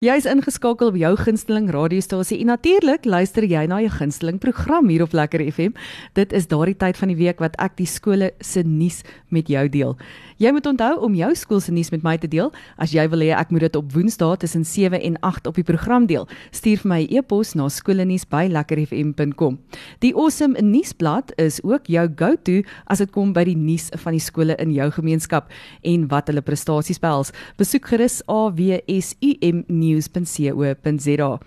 Jy 0.00 0.14
is 0.16 0.24
ingeskakel 0.24 0.88
op 0.88 0.94
jou 0.96 1.10
gunsteling 1.20 1.66
radiostasie 1.74 2.38
en 2.40 2.48
natuurlik 2.48 3.04
luister 3.04 3.44
jy 3.44 3.66
na 3.68 3.82
jou 3.84 3.90
gunsteling 3.98 4.38
program 4.40 4.88
hier 4.88 5.02
op 5.04 5.12
Lekker 5.12 5.42
FM. 5.44 5.74
Dit 6.16 6.32
is 6.32 6.46
daardie 6.48 6.72
tyd 6.80 6.96
van 6.96 7.12
die 7.12 7.18
week 7.18 7.42
wat 7.44 7.52
ek 7.60 7.76
die 7.76 7.84
skole 7.84 8.30
se 8.40 8.62
nuus 8.64 9.02
met 9.28 9.52
jou 9.52 9.68
deel. 9.68 9.92
Jy 10.40 10.54
moet 10.56 10.64
onthou 10.70 10.94
om 11.04 11.12
jou 11.18 11.28
skool 11.36 11.60
se 11.60 11.68
nuus 11.76 11.92
met 11.92 12.00
my 12.00 12.14
te 12.16 12.30
deel. 12.32 12.48
As 12.80 12.94
jy 12.96 13.04
wil 13.12 13.20
hê 13.20 13.34
ek 13.36 13.52
moet 13.52 13.66
dit 13.66 13.76
op 13.76 13.92
Woensdae 13.92 14.38
tussen 14.40 14.64
7 14.64 14.96
en 14.96 15.18
8 15.20 15.44
op 15.50 15.60
die 15.60 15.66
program 15.68 16.08
deel, 16.08 16.24
stuur 16.48 16.80
vir 16.80 16.88
my 16.88 17.04
'n 17.04 17.20
e-pos 17.20 17.54
na 17.54 17.68
skoolnuus@lekkerfm.com. 17.68 19.58
Die 20.00 20.14
Awesome 20.16 20.56
nuusblad 20.62 21.32
is 21.36 21.60
ook 21.62 21.84
jou 21.86 22.08
go-to 22.16 22.62
as 22.86 22.98
dit 22.98 23.10
kom 23.10 23.34
by 23.34 23.44
die 23.44 23.56
nuus 23.56 23.90
van 23.92 24.12
die 24.12 24.20
skole 24.20 24.56
in 24.56 24.72
jou 24.72 24.90
gemeenskap 24.90 25.50
en 25.82 26.08
wat 26.08 26.26
hulle 26.28 26.40
prestasies 26.40 26.98
behels. 26.98 27.32
Besoek 27.58 27.84
gerus 27.84 28.22
AWSUM 28.26 29.64
news.co.za. 29.90 31.38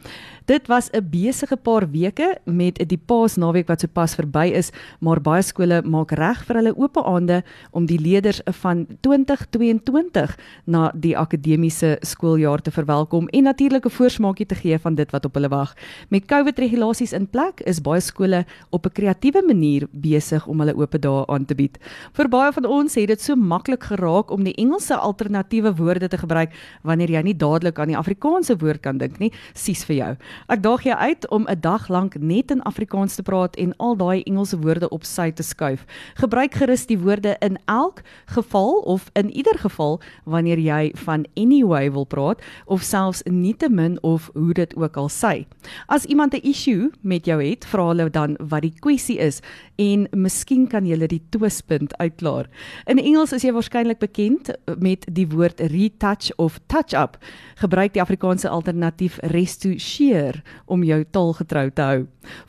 Dit 0.45 0.67
was 0.67 0.89
'n 0.91 1.09
besige 1.09 1.55
paar 1.55 1.89
weke 1.91 2.38
met 2.43 2.75
die 2.89 2.97
Paasnaweek 2.97 3.67
wat 3.67 3.79
sopas 3.79 4.15
verby 4.15 4.51
is, 4.51 4.71
maar 4.99 5.21
baie 5.21 5.41
skole 5.41 5.81
maak 5.81 6.11
reg 6.11 6.43
vir 6.45 6.55
hulle 6.55 6.75
oop 6.75 6.97
aande 6.97 7.43
om 7.71 7.85
die 7.85 7.99
leerders 7.99 8.41
van 8.45 8.85
2022 9.01 10.37
na 10.65 10.91
die 10.95 11.17
akademiese 11.17 11.98
skooljaar 12.01 12.61
te 12.61 12.71
verwelkom 12.71 13.27
en 13.27 13.43
natuurlik 13.43 13.85
'n 13.85 13.89
voorsmaakie 13.89 14.45
te 14.45 14.55
gee 14.55 14.79
van 14.79 14.95
dit 14.95 15.11
wat 15.11 15.25
op 15.25 15.34
hulle 15.34 15.48
wag. 15.48 15.75
Met 16.09 16.25
COVID-regulasies 16.25 17.13
in 17.13 17.27
plek 17.27 17.62
is 17.62 17.81
baie 17.81 18.01
skole 18.01 18.45
op 18.70 18.85
'n 18.85 18.91
kreatiewe 18.91 19.43
manier 19.45 19.87
besig 19.91 20.48
om 20.48 20.59
hulle 20.59 20.75
oop 20.75 21.01
dae 21.01 21.27
aan 21.27 21.45
te 21.45 21.55
bied. 21.55 21.77
Vir 22.13 22.27
baie 22.27 22.51
van 22.51 22.65
ons 22.65 22.95
het 22.95 23.07
dit 23.07 23.21
so 23.21 23.35
maklik 23.35 23.84
geraak 23.84 24.31
om 24.31 24.43
die 24.43 24.55
Engelse 24.55 24.95
alternatiewe 24.95 25.75
woorde 25.75 26.07
te 26.07 26.17
gebruik 26.17 26.51
wanneer 26.84 27.09
jy 27.09 27.21
nie 27.21 27.37
dadelik 27.37 27.79
aan 27.79 27.87
die 27.87 27.98
Afrikaanse 27.98 28.57
woord 28.57 28.81
kan 28.81 28.98
dink 28.98 29.20
nie. 29.20 29.31
Sies 29.53 29.85
vir 29.85 29.95
jou. 29.95 30.17
Ek 30.47 30.63
daag 30.63 30.83
jou 30.83 30.97
uit 30.97 31.29
om 31.29 31.45
'n 31.47 31.59
dag 31.59 31.87
lank 31.87 32.15
net 32.19 32.51
in 32.51 32.62
Afrikaans 32.62 33.15
te 33.15 33.23
praat 33.23 33.55
en 33.55 33.76
al 33.77 33.95
daai 33.95 34.23
Engelse 34.23 34.57
woorde 34.59 34.90
op 34.90 35.03
sy 35.03 35.31
te 35.31 35.43
skuif. 35.43 35.85
Gebruik 36.15 36.53
gerus 36.53 36.85
die 36.85 36.99
woorde 36.99 37.35
in 37.40 37.57
elk 37.65 38.01
geval 38.25 38.71
of 38.85 39.09
in 39.13 39.31
ieder 39.31 39.57
geval 39.57 40.01
wanneer 40.23 40.59
jy 40.59 40.91
van 40.95 41.25
anyway 41.35 41.91
wil 41.91 42.05
praat 42.05 42.41
of 42.65 42.81
selfs 42.81 43.23
nietemin 43.23 43.98
of 44.01 44.29
hoe 44.34 44.53
dit 44.53 44.75
ook 44.75 44.98
al 44.98 45.09
sê. 45.09 45.45
As 45.87 46.05
iemand 46.05 46.34
'n 46.34 46.47
issue 46.47 46.91
met 47.01 47.25
jou 47.25 47.43
het, 47.43 47.65
vra 47.65 47.87
hulle 47.87 48.09
dan 48.09 48.35
wat 48.40 48.62
die 48.62 48.73
kwessie 48.79 49.18
is 49.18 49.41
en 49.75 50.07
miskien 50.12 50.68
kan 50.68 50.85
jy 50.85 51.07
die 51.07 51.21
twispunt 51.29 51.97
uitklaar. 51.97 52.49
In 52.85 52.99
Engels 52.99 53.34
is 53.34 53.43
jy 53.43 53.51
waarskynlik 53.51 53.99
bekend 53.99 54.53
met 54.79 55.05
die 55.12 55.27
woord 55.27 55.59
retouch 55.59 56.31
of 56.35 56.59
touch 56.68 56.93
up. 56.93 57.18
Gebruik 57.55 57.93
die 57.93 58.01
Afrikaanse 58.01 58.49
alternatief 58.49 59.18
restucheer 59.21 60.23
leer 60.24 60.41
om 60.66 60.84
jou 60.84 61.04
taal 61.12 61.34
getrou 61.34 61.70
te 61.71 61.82
hou. 61.82 61.99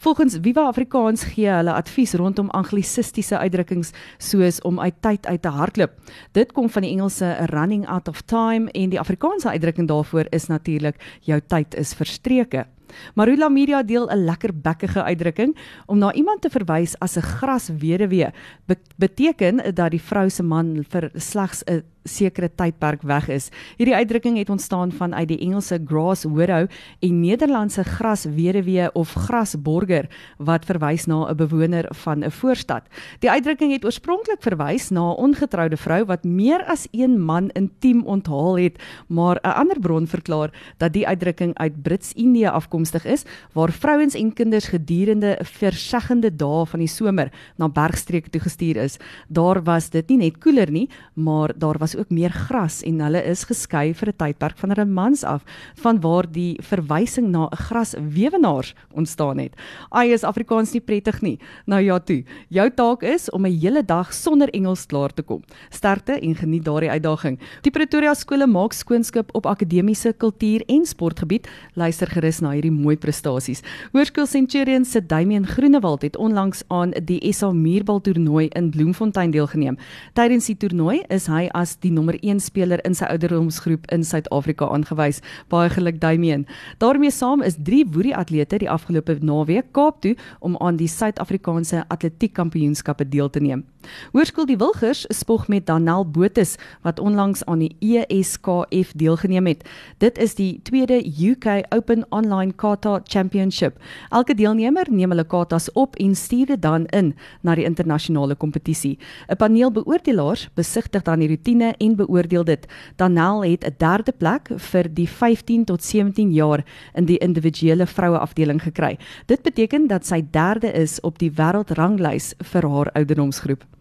Volgens 0.04 0.38
Viva 0.42 0.66
Afrikaans 0.70 1.24
gee 1.34 1.50
hulle 1.50 1.74
advies 1.74 2.14
rondom 2.14 2.50
anglisistiese 2.54 3.38
uitdrukkings 3.38 3.92
soos 4.18 4.60
om 4.62 4.80
uit 4.80 5.00
tyd 5.02 5.26
uit 5.26 5.42
te 5.42 5.52
hardloop. 5.52 5.96
Dit 6.32 6.52
kom 6.52 6.68
van 6.70 6.86
die 6.86 6.92
Engelse 6.94 7.34
running 7.50 7.86
out 7.86 8.08
of 8.08 8.22
time 8.22 8.70
en 8.72 8.94
die 8.94 9.00
Afrikaanse 9.00 9.50
uitdrukking 9.50 9.88
daarvoor 9.88 10.30
is 10.30 10.48
natuurlik 10.48 11.00
jou 11.26 11.40
tyd 11.40 11.74
is 11.74 11.94
verstreke. 11.94 12.66
Marula 13.14 13.48
Media 13.48 13.82
deel 13.82 14.06
'n 14.10 14.24
lekker 14.24 14.52
bekkige 14.54 15.02
uitdrukking 15.02 15.56
om 15.86 15.98
na 15.98 16.12
iemand 16.12 16.42
te 16.42 16.50
verwys 16.50 16.94
as 17.00 17.16
'n 17.16 17.22
grasweduwee 17.22 18.30
be 18.66 18.76
beteken 18.96 19.74
dat 19.74 19.90
die 19.90 20.00
vrou 20.00 20.30
se 20.30 20.42
man 20.42 20.84
vir 20.88 21.10
slegs 21.14 21.64
'n 21.66 21.82
sekere 22.04 22.48
tydperk 22.48 23.02
weg 23.02 23.28
is. 23.32 23.50
Hierdie 23.78 23.96
uitdrukking 23.96 24.36
het 24.38 24.50
ontstaan 24.50 24.92
vanuit 24.92 25.28
die 25.28 25.38
Engelse 25.38 25.80
grass 25.86 26.24
widow 26.24 26.68
en 27.00 27.20
Nederlandse 27.20 27.84
grasweduwee 27.84 28.90
of 28.94 29.12
grasborger 29.26 30.08
wat 30.38 30.64
verwys 30.64 31.06
na 31.06 31.30
'n 31.30 31.36
bewoner 31.36 31.86
van 32.04 32.24
'n 32.24 32.30
voorstad. 32.30 32.82
Die 33.20 33.30
uitdrukking 33.30 33.72
het 33.72 33.84
oorspronklik 33.84 34.42
verwys 34.42 34.90
na 34.90 35.00
'n 35.00 35.16
ongetroude 35.16 35.76
vrou 35.76 36.04
wat 36.04 36.24
meer 36.24 36.64
as 36.64 36.86
een 36.92 37.20
man 37.20 37.50
intiem 37.50 38.04
onthaal 38.04 38.58
het, 38.58 38.82
maar 39.08 39.36
'n 39.42 39.56
ander 39.56 39.80
bron 39.80 40.06
verklaar 40.06 40.50
dat 40.78 40.92
die 40.92 41.06
uitdrukking 41.06 41.54
uit 41.58 41.82
Brits-Indië 41.82 42.46
afkomstig 42.46 43.04
is 43.04 43.24
waar 43.52 43.72
vrouens 43.72 44.14
en 44.14 44.32
kinders 44.32 44.66
gedurende 44.66 45.38
verseggende 45.42 46.36
dae 46.36 46.66
van 46.66 46.78
die 46.78 46.88
somer 46.88 47.30
na 47.56 47.68
bergstreke 47.68 48.30
toe 48.30 48.40
gestuur 48.40 48.76
is. 48.76 48.98
Daar 49.28 49.62
was 49.62 49.90
dit 49.90 50.08
nie 50.08 50.18
net 50.18 50.38
koeler 50.38 50.70
nie, 50.70 50.88
maar 51.14 51.52
daar 51.58 51.78
was 51.78 51.93
ook 51.96 52.10
meer 52.10 52.30
gras 52.30 52.82
en 52.82 53.00
hulle 53.00 53.22
is 53.24 53.44
geskei 53.44 53.94
vir 53.94 54.08
'n 54.08 54.16
tydperk 54.16 54.58
van 54.58 54.70
hulle 54.70 54.84
mans 54.84 55.24
af 55.24 55.44
vanwaar 55.74 56.26
die 56.30 56.58
verwysing 56.62 57.28
na 57.30 57.48
'n 57.48 57.56
graswewenaars 57.56 58.74
ontstaan 58.92 59.38
het. 59.38 59.54
Ai 59.90 60.12
is 60.12 60.24
Afrikaans 60.24 60.72
nie 60.72 60.80
prettig 60.80 61.22
nie. 61.22 61.38
Nou 61.66 61.82
ja 61.82 61.98
toe. 61.98 62.24
Jou 62.48 62.70
taak 62.70 63.02
is 63.02 63.30
om 63.30 63.46
'n 63.46 63.58
hele 63.60 63.82
dag 63.84 64.12
sonder 64.12 64.48
Engels 64.50 64.86
klaar 64.86 65.12
te 65.14 65.22
kom. 65.22 65.42
Sterkte 65.70 66.20
en 66.20 66.34
geniet 66.34 66.64
daardie 66.64 66.90
uitdaging. 66.90 67.38
Die 67.62 67.70
Pretoria 67.70 68.14
skole 68.14 68.46
maak 68.46 68.72
skoonskip 68.72 69.34
op 69.34 69.46
akademiese 69.46 70.12
kultuur 70.12 70.62
en 70.66 70.86
sportgebied. 70.86 71.48
Luister 71.74 72.06
gerus 72.06 72.40
na 72.40 72.50
hierdie 72.50 72.70
mooi 72.70 72.96
prestasies. 72.96 73.62
Hoërskool 73.92 74.26
Centurion 74.26 74.84
se 74.84 75.06
Damian 75.06 75.46
Groenewald 75.46 76.02
het 76.02 76.16
onlangs 76.16 76.62
aan 76.68 76.90
die 77.04 77.32
SA 77.32 77.52
Muurbal 77.52 78.00
toernooi 78.00 78.48
in 78.48 78.70
Bloemfontein 78.70 79.30
deelgeneem. 79.30 79.76
Tydens 80.12 80.46
die 80.46 80.56
toernooi 80.56 81.02
is 81.08 81.26
hy 81.26 81.48
as 81.52 81.76
die 81.84 81.92
nommer 81.92 82.16
1 82.22 82.40
speler 82.40 82.82
in 82.88 82.96
sy 82.96 83.06
ouderdomsgroep 83.12 83.86
in 83.94 84.04
Suid-Afrika 84.04 84.68
aangewys. 84.72 85.20
Baie 85.52 85.70
geluk 85.70 86.00
Damian. 86.00 86.46
daarmee 86.78 87.10
saam 87.10 87.42
is 87.42 87.56
3 87.62 87.84
woerie 87.92 88.16
atlete 88.16 88.58
die 88.58 88.70
afgelope 88.70 89.18
naweek 89.20 89.72
Kaap 89.72 90.00
toe 90.02 90.16
om 90.40 90.56
aan 90.60 90.76
die 90.76 90.88
Suid-Afrikaanse 90.88 91.84
Atletiek 91.88 92.34
Kampioenskappe 92.34 93.08
deel 93.08 93.30
te 93.30 93.40
neem. 93.40 93.64
Hoërskool 94.12 94.46
Die 94.46 94.56
Wilgers 94.56 95.04
spog 95.08 95.48
met 95.48 95.66
Danel 95.66 96.06
Botus 96.06 96.56
wat 96.82 97.00
onlangs 97.00 97.44
aan 97.44 97.58
die 97.58 97.76
ESKF 97.80 98.92
deelgeneem 98.96 99.46
het. 99.46 99.64
Dit 99.98 100.18
is 100.18 100.34
die 100.34 100.60
tweede 100.62 100.98
UK 101.04 101.64
Open 101.74 102.04
Online 102.10 102.52
Kata 102.52 103.00
Championship. 103.04 103.78
Elke 104.10 104.34
deelnemer 104.34 104.86
neem 104.90 105.10
hulle 105.10 105.24
katas 105.24 105.70
op 105.72 105.96
en 105.96 106.14
stuur 106.14 106.46
dit 106.46 106.62
dan 106.62 106.86
in 106.86 107.14
na 107.42 107.54
die 107.54 107.64
internasionale 107.64 108.34
kompetisie. 108.34 108.98
'n 109.28 109.36
Paneel 109.36 109.72
beoordelaars 109.72 110.48
besigtig 110.54 111.02
dan 111.02 111.18
die 111.18 111.28
roetine 111.28 111.74
en 111.78 111.96
beoordeel 111.96 112.44
dit. 112.44 112.66
Danel 112.96 113.44
het 113.44 113.64
'n 113.64 113.74
derde 113.78 114.12
plek 114.12 114.48
vir 114.56 114.94
die 114.94 115.08
15 115.08 115.64
tot 115.64 115.82
17 115.84 116.32
jaar 116.32 116.64
in 116.94 117.04
die 117.04 117.18
individuele 117.18 117.86
vroue 117.86 118.18
afdeling 118.18 118.62
gekry. 118.62 118.98
Dit 119.26 119.42
beteken 119.42 119.86
dat 119.86 120.06
sy 120.06 120.24
derde 120.30 120.72
is 120.72 121.00
op 121.00 121.18
die 121.18 121.30
wêreldranglys 121.30 122.34
vir 122.38 122.68
haar 122.68 122.90
ouderdomsgroep. 122.92 123.73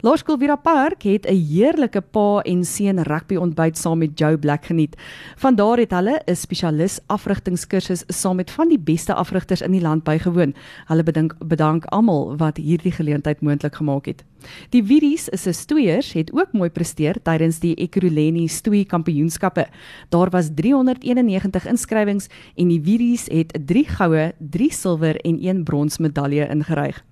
Laerskool 0.00 0.38
Vira 0.38 0.56
Park 0.56 1.02
het 1.02 1.26
'n 1.26 1.34
heerlike 1.34 2.00
pa 2.00 2.40
en 2.40 2.64
seun 2.64 3.02
rugby 3.02 3.36
ontbyt 3.36 3.78
saam 3.78 3.98
met 3.98 4.18
Joe 4.18 4.38
Black 4.38 4.64
geniet. 4.64 4.96
Vandaar 5.36 5.78
het 5.78 5.90
hulle 5.90 6.20
'n 6.26 6.34
spesialis 6.36 7.00
afrigtingskursus 7.06 8.04
saam 8.06 8.36
met 8.36 8.50
van 8.50 8.68
die 8.68 8.78
beste 8.78 9.14
afrigters 9.14 9.60
in 9.60 9.72
die 9.72 9.80
land 9.80 10.04
bygewoon. 10.04 10.54
Hulle 10.86 11.02
bedank 11.02 11.34
bedank 11.38 11.84
almal 11.84 12.36
wat 12.36 12.56
hierdie 12.56 12.92
geleentheid 12.92 13.40
moontlik 13.40 13.74
gemaak 13.74 14.06
het. 14.06 14.24
Die 14.70 14.84
Viries 14.84 15.28
se 15.32 15.52
stoeiers 15.52 16.12
het 16.12 16.32
ook 16.32 16.52
mooi 16.52 16.70
presteer 16.70 17.16
tydens 17.22 17.58
die 17.58 17.74
Ekurhuleni 17.74 18.48
Stoei 18.48 18.84
Kampioenskappe. 18.86 19.66
Daar 20.08 20.30
was 20.30 20.50
391 20.54 21.66
inskrywings 21.66 22.28
en 22.56 22.68
die 22.68 22.80
Viries 22.82 23.26
het 23.32 23.58
3 23.66 23.84
goue, 23.98 24.32
3 24.38 24.72
silwer 24.72 25.16
en 25.16 25.38
1 25.40 25.64
brons 25.64 25.98
medalje 25.98 26.48
ingeryg. 26.48 27.02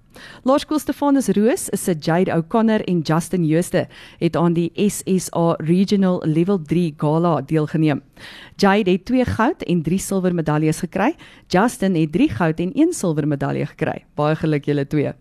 Laerskool 0.44 0.78
Stefanus 0.78 1.28
Roos, 1.28 1.68
se 1.72 1.94
Jade 2.00 2.32
O'Connor 2.36 2.84
en 2.84 3.00
Justin 3.00 3.44
Jooste 3.44 3.86
het 4.18 4.36
aan 4.36 4.52
die 4.52 4.70
SSA 4.74 5.56
Regional 5.58 6.22
Level 6.24 6.62
3 6.62 6.94
Gala 6.96 7.40
deelgeneem. 7.40 8.02
Jade 8.56 8.90
het 8.90 9.04
2 9.04 9.24
goud 9.24 9.62
en 9.62 9.82
3 9.82 9.98
silwer 9.98 10.34
medaljes 10.34 10.80
gekry. 10.80 11.14
Justin 11.48 11.94
het 11.94 12.12
3 12.12 12.28
goud 12.28 12.60
en 12.60 12.72
1 12.72 12.92
silwer 12.92 13.28
medalje 13.28 13.66
gekry. 13.66 14.04
Baie 14.14 14.36
geluk 14.36 14.64
julle 14.64 14.86
twee. 14.86 15.12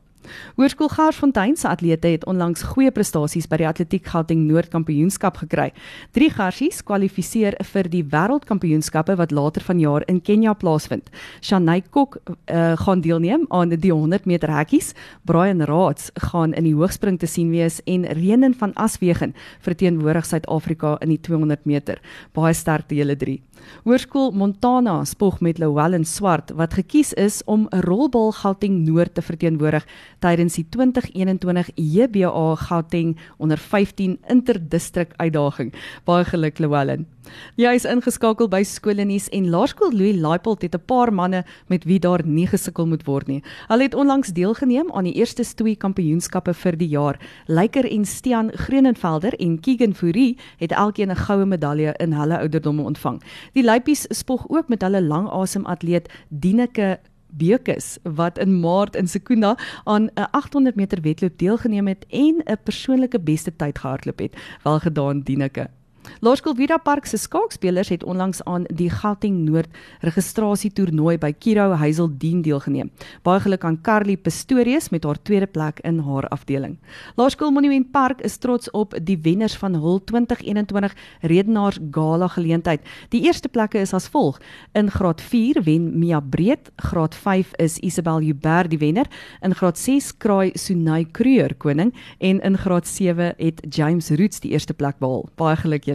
Hoërskool 0.57 0.89
Garsfontein 0.89 1.55
se 1.57 1.67
atlete 1.67 2.07
het 2.07 2.25
onlangs 2.25 2.63
goeie 2.73 2.91
prestasies 2.91 3.47
by 3.51 3.59
die 3.61 3.67
Atletiek 3.67 4.05
Gauteng 4.07 4.45
Noord 4.47 4.71
Kampioenskap 4.73 5.37
gekry. 5.41 5.71
Drie 6.15 6.29
garsies 6.33 6.81
kwalifiseer 6.85 7.57
vir 7.71 7.89
die 7.91 8.03
Wêreldkampioenskappe 8.03 9.17
wat 9.19 9.33
later 9.35 9.65
vanjaar 9.65 10.05
in 10.11 10.21
Kenja 10.21 10.53
plaasvind. 10.53 11.09
Shanay 11.41 11.83
Kok 11.89 12.17
uh, 12.19 12.75
gaan 12.81 13.01
deelneem 13.01 13.45
aan 13.49 13.73
die 13.75 13.91
100 13.91 14.25
meter 14.25 14.51
hekkies. 14.51 14.93
Brian 15.25 15.61
Raads 15.61 16.11
gaan 16.31 16.53
in 16.53 16.67
die 16.69 16.75
hoogspring 16.75 17.19
te 17.19 17.27
sien 17.27 17.51
wees 17.53 17.81
en 17.85 18.05
Renen 18.05 18.55
van 18.57 18.73
Aswegen 18.75 19.35
verteenwoordig 19.65 20.25
Suid-Afrika 20.25 20.97
in 21.01 21.13
die 21.15 21.21
200 21.21 21.65
meter. 21.65 22.01
Baie 22.33 22.53
sterkte 22.53 22.95
julle 22.95 23.15
drie. 23.15 23.41
Hoërskool 23.85 24.31
Montana 24.31 25.03
spog 25.05 25.39
met 25.41 25.59
Lowell 25.59 25.95
en 25.97 26.05
Swart 26.05 26.51
wat 26.59 26.75
gekies 26.77 27.13
is 27.13 27.41
om 27.45 27.67
'n 27.71 27.81
rolbal 27.87 28.31
Gauteng 28.31 28.85
Noord 28.85 29.13
te 29.15 29.21
verteenwoordig 29.21 29.85
tydens 30.25 30.57
die 30.57 30.65
2021 30.73 31.69
JBA 31.75 32.55
Gauteng 32.65 33.13
onder 33.37 33.57
15 33.57 34.17
interdistrik 34.31 35.13
uitdaging. 35.21 35.73
Baie 36.05 36.25
geluk 36.25 36.59
Lowell. 36.59 37.05
Jy 37.57 37.71
is 37.73 37.85
ingeskakel 37.89 38.49
by 38.49 38.61
Skoolnuus 38.65 39.27
en 39.33 39.49
Laerskool 39.49 39.93
Louis 39.93 40.17
Laipold 40.21 40.61
het 40.61 40.75
'n 40.75 40.85
paar 40.85 41.13
manne 41.13 41.43
met 41.67 41.83
wie 41.83 41.99
daar 41.99 42.25
nie 42.25 42.47
gesukkel 42.47 42.85
moet 42.85 43.05
word 43.05 43.27
nie. 43.27 43.43
Hulle 43.67 43.83
het 43.83 43.95
onlangs 43.95 44.33
deelgeneem 44.33 44.91
aan 44.91 45.03
die 45.03 45.13
eerste 45.13 45.43
stoei 45.43 45.75
kampioenskappe 45.75 46.53
vir 46.53 46.77
die 46.77 46.89
jaar. 46.89 47.19
Leiker 47.47 47.91
en 47.91 48.05
Stian 48.05 48.51
Groenenvelder 48.53 49.33
en 49.39 49.59
Keegan 49.59 49.93
Fourie 49.93 50.37
het 50.57 50.71
elkeen 50.71 51.11
'n 51.11 51.15
goue 51.15 51.45
medalje 51.45 51.93
in 51.97 52.13
hulle 52.13 52.39
ouderdomme 52.39 52.81
ontvang. 52.83 53.21
Die 53.53 53.63
Luipies 53.63 54.05
spog 54.09 54.45
ook 54.47 54.69
met 54.69 54.81
hulle 54.81 55.01
langasem 55.01 55.65
atleet 55.65 56.09
Dieneke 56.29 56.99
Bekus 57.37 57.97
wat 58.03 58.37
in 58.37 58.59
Maart 58.59 58.95
in 58.95 59.07
Sekunda 59.07 59.57
aan 59.83 60.09
'n 60.13 60.27
800 60.31 60.75
meter 60.75 61.01
wedloop 61.01 61.37
deelgeneem 61.37 61.87
het 61.87 62.05
en 62.09 62.41
'n 62.45 62.57
persoonlike 62.63 63.19
beste 63.19 63.55
tyd 63.55 63.79
gehardloop 63.79 64.19
het. 64.19 64.35
Wel 64.63 64.79
gedaan 64.79 65.21
Dieneke. 65.21 65.69
Laerskool 66.19 66.55
Vida 66.55 66.77
Park 66.77 67.05
se 67.05 67.17
skaakspelers 67.17 67.89
het 67.89 68.03
onlangs 68.03 68.41
aan 68.43 68.63
die 68.73 68.89
Gauteng 68.89 69.43
Noord 69.45 69.69
registrasietoernooi 70.05 71.17
by 71.21 71.31
Kiro 71.33 71.71
Hazeldien 71.79 72.41
deelgeneem. 72.45 72.91
Baie 73.23 73.39
geluk 73.43 73.65
aan 73.67 73.81
Carly 73.81 74.15
Pistorius 74.17 74.89
met 74.89 75.03
haar 75.03 75.19
tweede 75.21 75.47
plek 75.47 75.79
in 75.83 75.99
haar 76.05 76.27
afdeling. 76.33 76.77
Laerskool 77.15 77.51
Monument 77.51 77.91
Park 77.91 78.21
is 78.21 78.37
trots 78.37 78.71
op 78.71 78.95
die 79.01 79.17
wenners 79.21 79.55
van 79.57 79.75
hul 79.79 80.01
2021 80.03 80.95
Redenaars 81.21 81.79
Gala 81.91 82.27
geleentheid. 82.27 82.81
Die 83.09 83.23
eerste 83.25 83.49
plekke 83.49 83.79
is 83.79 83.93
as 83.93 84.07
volg: 84.07 84.39
in 84.73 84.91
graad 84.91 85.21
4 85.21 85.63
wen 85.63 85.91
Mia 85.99 86.19
Breed, 86.19 86.71
graad 86.75 87.15
5 87.15 87.55
is 87.63 87.77
Isabel 87.79 88.19
Huber 88.19 88.69
die 88.69 88.79
wenner, 88.79 89.07
in 89.41 89.55
graad 89.55 89.77
6 89.77 90.17
kraai 90.17 90.51
Sunay 90.53 91.05
Kreur 91.11 91.55
koning 91.57 91.93
en 92.19 92.41
in 92.41 92.57
graad 92.57 92.87
7 92.87 93.33
het 93.37 93.61
James 93.69 94.09
Roots 94.09 94.39
die 94.39 94.51
eerste 94.51 94.73
plek 94.73 94.99
behaal. 94.99 95.29
Baie 95.35 95.55
geluk 95.55 95.85
julle. 95.85 95.94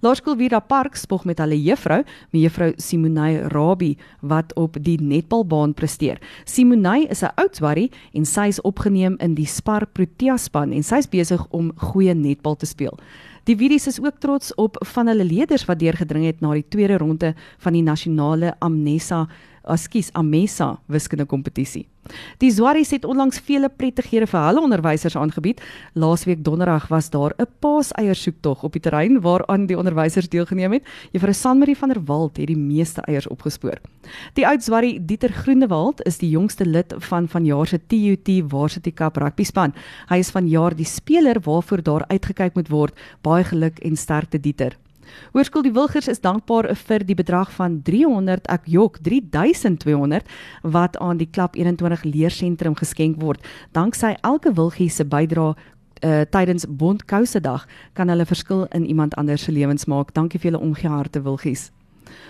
Laerskool 0.00 0.36
Vida 0.36 0.60
Park 0.60 0.96
spog 0.96 1.24
met 1.24 1.38
hulle 1.38 1.56
juffrou, 1.62 2.02
mevrou 2.30 2.72
Simonay 2.76 3.38
Rabie 3.52 3.96
wat 4.20 4.54
op 4.54 4.76
die 4.80 4.98
netbalbaan 5.00 5.74
presteer. 5.74 6.20
Simonay 6.44 7.06
is 7.10 7.22
'n 7.22 7.34
oudswarrie 7.36 7.90
en 8.12 8.24
sy 8.24 8.48
is 8.48 8.60
opgeneem 8.60 9.16
in 9.18 9.34
die 9.34 9.46
Spar 9.46 9.86
Protea 9.86 10.36
span 10.36 10.72
en 10.72 10.82
sy's 10.82 11.08
besig 11.08 11.46
om 11.50 11.72
goeie 11.76 12.14
netbal 12.14 12.56
te 12.56 12.66
speel. 12.66 12.98
Die 13.46 13.56
Wiedis 13.56 13.86
is 13.86 14.00
ook 14.02 14.18
trots 14.18 14.54
op 14.54 14.76
van 14.94 15.06
hulle 15.06 15.24
leerders 15.24 15.64
wat 15.64 15.78
deurgedring 15.78 16.24
het 16.26 16.40
na 16.40 16.50
die 16.52 16.64
tweede 16.68 16.98
ronde 16.98 17.34
van 17.62 17.72
die 17.72 17.82
nasionale 17.82 18.56
Amnesa 18.58 19.28
askies 19.66 20.12
Amesa 20.12 20.78
wiskunde 20.86 21.26
kompetisie. 21.26 21.86
Die 22.38 22.50
Zwaries 22.50 22.90
het 22.90 23.04
onlangs 23.04 23.40
vele 23.42 23.68
prettighede 23.68 24.28
vir 24.30 24.44
hulle 24.46 24.62
onderwysers 24.62 25.16
aangebied. 25.18 25.62
Laasweek 25.98 26.44
donderdag 26.44 26.88
was 26.88 27.10
daar 27.10 27.34
'n 27.38 27.46
paaseiersoektog 27.60 28.62
op 28.62 28.72
die 28.72 28.80
terrein 28.80 29.20
waaraan 29.20 29.66
die 29.66 29.78
onderwysers 29.78 30.28
deelgeneem 30.28 30.72
het. 30.72 30.84
Juffrou 31.12 31.34
Sanmarie 31.34 31.76
van 31.76 31.88
der 31.88 32.04
Walt 32.04 32.36
het 32.36 32.46
die 32.46 32.56
meeste 32.56 33.00
eiers 33.00 33.28
opgespoor. 33.28 33.78
Die 34.34 34.46
oud 34.46 34.62
Zwarie 34.62 35.04
Dieter 35.04 35.32
Groenewald 35.32 36.02
is 36.02 36.18
die 36.18 36.30
jongste 36.30 36.66
lid 36.66 36.94
van 36.98 37.28
vanjaar 37.28 37.66
se 37.66 37.80
TUT 37.86 38.44
Varsity 38.48 38.92
Cup 38.92 39.16
rugby 39.16 39.44
span. 39.44 39.74
Hy 40.08 40.16
is 40.16 40.30
vanjaar 40.30 40.76
die 40.76 40.84
speler 40.84 41.40
waarvoor 41.40 41.82
daar 41.82 42.04
uitgekyk 42.08 42.54
moet 42.54 42.68
word. 42.68 42.94
Baie 43.22 43.44
geluk 43.44 43.78
en 43.78 43.96
sterkte 43.96 44.40
Dieter. 44.40 44.76
Hoërskool 45.34 45.66
Die 45.66 45.74
Wilgers 45.74 46.08
is 46.08 46.20
dankbaar 46.20 46.68
vir 46.86 47.04
die 47.06 47.16
bedrag 47.18 47.50
van 47.56 47.80
300 47.86 48.48
ek 48.52 48.66
jok 48.70 48.98
3200 49.04 50.26
wat 50.62 50.96
aan 51.02 51.20
die 51.20 51.28
Klap 51.30 51.56
21 51.56 52.04
leersentrum 52.04 52.76
geskenk 52.78 53.20
word. 53.22 53.40
Danksy 53.72 54.14
elke 54.22 54.52
wilgie 54.56 54.90
se 54.90 55.04
bydrae 55.04 55.54
uh, 55.54 56.24
tydens 56.30 56.66
Bondkouse 56.68 57.40
dag 57.40 57.66
kan 57.94 58.08
hulle 58.08 58.26
verskil 58.26 58.66
in 58.74 58.86
iemand 58.86 59.14
anders 59.16 59.44
se 59.44 59.52
lewens 59.52 59.86
maak. 59.86 60.14
Dankie 60.14 60.40
vir 60.40 60.52
julle 60.52 60.62
omgee 60.62 60.90
harte 60.90 61.22
wilgies. 61.22 61.70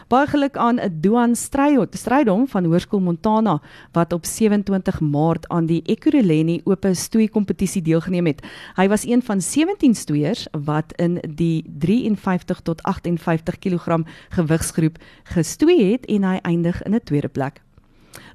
Baie 0.09 0.27
geluk 0.27 0.57
aan 0.57 0.81
Duan 1.01 1.35
Strydom 1.37 2.47
van 2.49 2.65
Hoërskool 2.65 3.01
Montana 3.01 3.61
wat 3.93 4.13
op 4.13 4.25
27 4.27 5.01
Maart 5.01 5.49
aan 5.49 5.67
die 5.67 5.83
Ekurhuleni 5.83 6.61
Ope 6.65 6.95
Stoei 6.95 7.29
kompetisie 7.29 7.83
deelgeneem 7.83 8.27
het. 8.27 8.43
Hy 8.77 8.89
was 8.89 9.07
een 9.07 9.23
van 9.23 9.41
17 9.41 9.95
stoeiers 9.95 10.47
wat 10.65 10.93
in 10.97 11.19
die 11.29 11.65
53 11.79 12.61
tot 12.61 12.83
58 12.83 13.59
kg 13.59 14.03
gewigsgroep 14.29 14.99
gestoei 15.25 15.93
het 15.93 16.07
en 16.07 16.25
hy 16.25 16.39
eindig 16.43 16.83
in 16.83 16.95
'n 16.95 17.05
tweede 17.05 17.29
plek. 17.29 17.66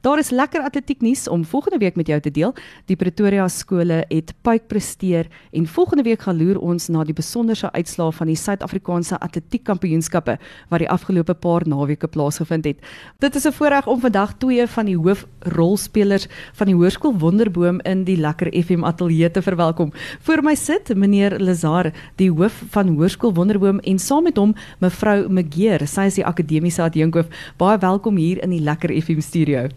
Daar 0.02 0.18
is 0.18 0.32
lekker 0.34 0.64
atletiek 0.66 1.02
nuus 1.06 1.28
om 1.30 1.44
volgende 1.46 1.78
week 1.78 1.96
met 1.96 2.08
jou 2.08 2.20
te 2.20 2.32
deel. 2.34 2.56
Die 2.90 2.96
Pretoria 2.98 3.44
skole 3.48 4.00
het 4.10 4.32
puik 4.42 4.64
presteer 4.68 5.28
en 5.54 5.68
volgende 5.68 6.04
week 6.04 6.24
gaan 6.26 6.40
loer 6.40 6.58
ons 6.58 6.88
na 6.90 7.04
die 7.06 7.14
besonderse 7.14 7.70
uitslae 7.72 8.10
van 8.18 8.32
die 8.32 8.36
Suid-Afrikaanse 8.36 9.20
Atletiek 9.22 9.62
Kampioenskappe 9.70 10.40
wat 10.72 10.82
die 10.82 10.90
afgelope 10.90 11.36
paar 11.38 11.68
naweke 11.70 12.10
plaasgevind 12.10 12.66
het. 12.66 12.80
Dit 13.20 13.36
is 13.36 13.46
'n 13.46 13.52
voorreg 13.52 13.88
om 13.88 14.00
vandag 14.00 14.34
twee 14.38 14.66
van 14.68 14.86
die 14.86 14.98
hoofrolspelers 14.98 16.28
van 16.54 16.68
die 16.68 16.76
Hoërskool 16.76 17.18
Wonderboom 17.18 17.80
in 17.82 18.04
die 18.04 18.18
Lekker 18.18 18.50
FM 18.64 18.84
ateljee 18.84 19.32
te 19.32 19.42
verwelkom. 19.42 19.94
Voor 20.22 20.44
my 20.44 20.56
sit 20.56 20.96
meneer 20.96 21.40
Lazar, 21.40 21.92
die 22.16 22.32
hoof 22.32 22.64
van 22.70 22.88
Hoërskool 22.88 23.34
Wonderboom 23.34 23.80
en 23.80 24.00
saam 24.00 24.24
met 24.24 24.38
hom 24.38 24.56
mevrou 24.80 25.30
Megeer, 25.30 25.88
sy 25.88 26.02
is 26.02 26.16
die 26.16 26.26
akademiese 26.26 26.82
adjunkhoof. 26.82 27.28
Baie 27.58 27.78
welkom 27.78 28.16
hier 28.16 28.44
in 28.44 28.50
die 28.50 28.62
Lekker 28.62 29.02
FM 29.02 29.20
studio. 29.20 29.70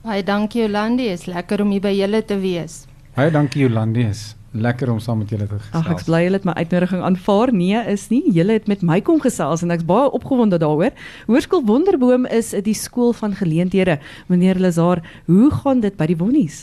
Baie 0.00 0.22
dankie 0.24 0.62
Jolandi, 0.62 1.10
is 1.12 1.26
lekker 1.28 1.60
om 1.60 1.74
hier 1.74 1.82
by 1.84 1.90
julle 1.92 2.22
te 2.24 2.36
wees. 2.40 2.86
Baie 3.12 3.28
dankie 3.34 3.66
Jolandi, 3.66 4.06
is 4.08 4.30
lekker 4.56 4.88
om 4.88 4.96
saam 4.98 5.18
met 5.20 5.28
julle 5.28 5.44
te 5.44 5.58
gesels. 5.58 5.74
Ag, 5.76 5.90
ek 5.92 6.06
bly 6.06 6.22
julle 6.24 6.38
het 6.38 6.46
my 6.48 6.54
uitnodiging 6.56 7.02
aanvaar. 7.04 7.52
Nee, 7.52 7.82
is 7.92 8.06
nie. 8.08 8.22
Julle 8.32 8.56
het 8.56 8.70
met 8.70 8.80
my 8.80 8.96
kom 9.04 9.20
gesels 9.20 9.60
en 9.60 9.74
ek's 9.74 9.84
baie 9.84 10.08
opgewonde 10.16 10.56
daaroor. 10.62 10.96
Hoërskool 11.28 11.66
Wonderboom 11.68 12.24
is 12.32 12.54
die 12.64 12.74
skool 12.74 13.12
van 13.18 13.36
geleenthede. 13.36 13.98
Meneer 14.32 14.56
Lazar, 14.56 15.04
hoe 15.28 15.50
gaan 15.60 15.84
dit 15.84 16.00
by 16.00 16.08
die 16.08 16.16
Wonnies? 16.16 16.62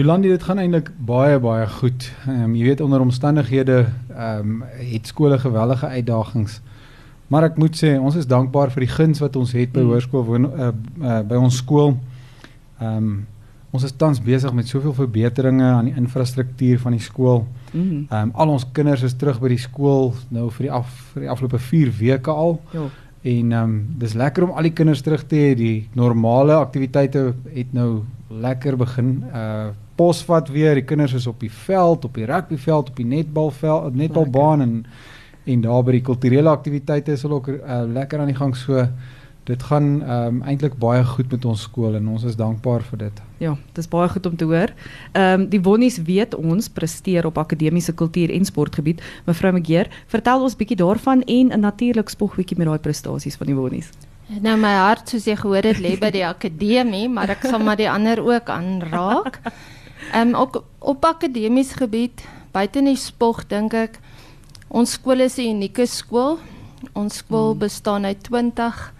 Jolandi, 0.00 0.32
dit 0.32 0.48
gaan 0.48 0.64
eintlik 0.64 0.88
baie 0.96 1.36
baie 1.36 1.68
goed. 1.76 2.08
Ehm 2.24 2.48
um, 2.48 2.56
jy 2.56 2.70
weet 2.70 2.80
onder 2.80 3.04
omstandighede 3.04 3.82
ehm 4.16 4.56
um, 4.56 4.64
het 4.80 5.12
skole 5.12 5.36
geweldige 5.44 5.92
uitdagings. 5.92 6.62
Maar 7.28 7.48
ek 7.50 7.56
moet 7.58 7.74
sê 7.78 7.96
ons 7.98 8.16
is 8.18 8.28
dankbaar 8.28 8.70
vir 8.74 8.86
die 8.86 8.92
guns 8.92 9.22
wat 9.22 9.36
ons 9.38 9.54
het 9.56 9.72
by 9.74 9.82
mm. 9.82 9.88
hoërskool 9.90 10.44
uh, 10.46 10.68
uh, 11.02 11.22
by 11.26 11.40
ons 11.40 11.62
skool. 11.62 11.96
Ehm 12.80 12.98
um, 12.98 13.16
ons 13.76 13.84
is 13.84 13.92
tans 13.92 14.16
besig 14.24 14.52
met 14.56 14.68
soveel 14.70 14.94
verbeteringe 14.96 15.66
aan 15.68 15.90
die 15.90 15.96
infrastruktuur 16.00 16.78
van 16.80 16.94
die 16.96 17.02
skool. 17.02 17.42
Mm. 17.72 18.06
Ehm 18.06 18.28
um, 18.28 18.30
al 18.34 18.52
ons 18.54 18.64
kinders 18.72 19.02
is 19.04 19.16
terug 19.18 19.40
by 19.42 19.50
die 19.52 19.60
skool 19.60 20.14
nou 20.32 20.46
vir 20.58 20.68
die 20.68 20.72
af 20.72 20.92
vir 21.12 21.26
die 21.26 21.32
afgelope 21.34 21.60
4 21.60 21.90
weke 21.98 22.36
al. 22.44 22.60
Ja. 22.72 22.86
En 23.26 23.52
ehm 23.52 23.62
um, 23.62 23.74
dis 23.98 24.14
lekker 24.14 24.46
om 24.46 24.54
al 24.54 24.70
die 24.70 24.76
kinders 24.76 25.02
terug 25.02 25.26
te 25.26 25.42
hê. 25.42 25.50
Die 25.58 25.88
normale 25.98 26.56
aktiwiteite 26.60 27.32
het 27.52 27.74
nou 27.74 28.04
lekker 28.30 28.78
begin 28.84 29.18
uh 29.32 29.74
posvat 29.96 30.50
weer. 30.52 30.74
Die 30.76 30.84
kinders 30.84 31.14
is 31.16 31.26
op 31.26 31.40
die 31.40 31.50
veld, 31.50 32.04
op 32.04 32.14
die 32.14 32.26
rugbyveld, 32.28 32.90
op 32.92 32.96
die 33.00 33.06
netbalveld, 33.08 33.94
netbalbaan 33.96 34.60
en 34.60 34.74
en 35.46 35.60
daar 35.62 35.84
by 35.86 35.96
die 35.98 36.06
kulturele 36.06 36.50
aktiwiteite 36.50 37.14
is 37.14 37.22
hulle 37.22 37.38
ook 37.40 37.48
uh, 37.54 37.82
lekker 37.86 38.20
aan 38.20 38.32
die 38.32 38.38
gang 38.38 38.56
so 38.58 38.86
dit 39.46 39.62
gaan 39.62 39.84
um, 40.02 40.40
eintlik 40.42 40.74
baie 40.82 41.04
goed 41.06 41.30
met 41.30 41.44
ons 41.46 41.66
skool 41.68 41.94
en 41.94 42.08
ons 42.10 42.24
is 42.26 42.34
dankbaar 42.38 42.82
vir 42.88 42.98
dit. 43.04 43.20
Ja, 43.38 43.52
dit 43.54 43.78
is 43.78 43.88
baie 43.90 44.08
goed 44.10 44.26
om 44.26 44.34
te 44.36 44.48
hoor. 44.48 44.72
Ehm 45.12 45.42
um, 45.42 45.44
die 45.52 45.60
Wonnies 45.62 46.00
weet 46.02 46.34
ons 46.34 46.68
presteer 46.68 47.28
op 47.30 47.38
akademiese 47.38 47.94
kultuur 47.94 48.32
en 48.34 48.44
sportgebied. 48.44 49.02
Mevrou 49.26 49.52
Megeer, 49.54 49.90
vertel 50.10 50.42
ons 50.42 50.58
bietjie 50.58 50.80
daarvan 50.82 51.22
en 51.22 51.60
natuurlik 51.60 52.10
spog 52.10 52.34
bietjie 52.34 52.58
met 52.58 52.66
daai 52.66 52.82
prestasies 52.82 53.38
van 53.38 53.52
die 53.52 53.56
Wonnies. 53.56 53.92
Nou 54.42 54.56
my 54.58 54.74
hart 54.74 55.14
soos 55.14 55.28
jy 55.30 55.36
gehoor 55.38 55.70
het 55.70 55.78
lê 55.78 55.94
by 56.00 56.10
die 56.10 56.26
akademie, 56.34 57.06
maar 57.08 57.30
ek 57.36 57.46
sal 57.46 57.62
maar 57.62 57.78
die 57.78 57.90
ander 57.90 58.24
ook 58.24 58.50
aanraak. 58.50 59.38
Ehm 60.10 60.34
um, 60.34 60.34
ook 60.42 60.64
op 60.78 61.04
akademiese 61.04 61.78
gebied, 61.84 62.26
buite 62.50 62.82
in 62.82 62.90
die 62.90 62.98
spog 62.98 63.44
dink 63.46 63.78
ek 63.78 64.00
Ons 64.68 64.92
skool 64.92 65.20
is 65.20 65.38
'n 65.38 65.56
unieke 65.56 65.86
skool. 65.86 66.38
Ons 66.92 67.16
skool 67.16 67.50
hmm. 67.52 67.58
bestaan 67.58 68.04
uit 68.04 68.22
20 68.22 68.92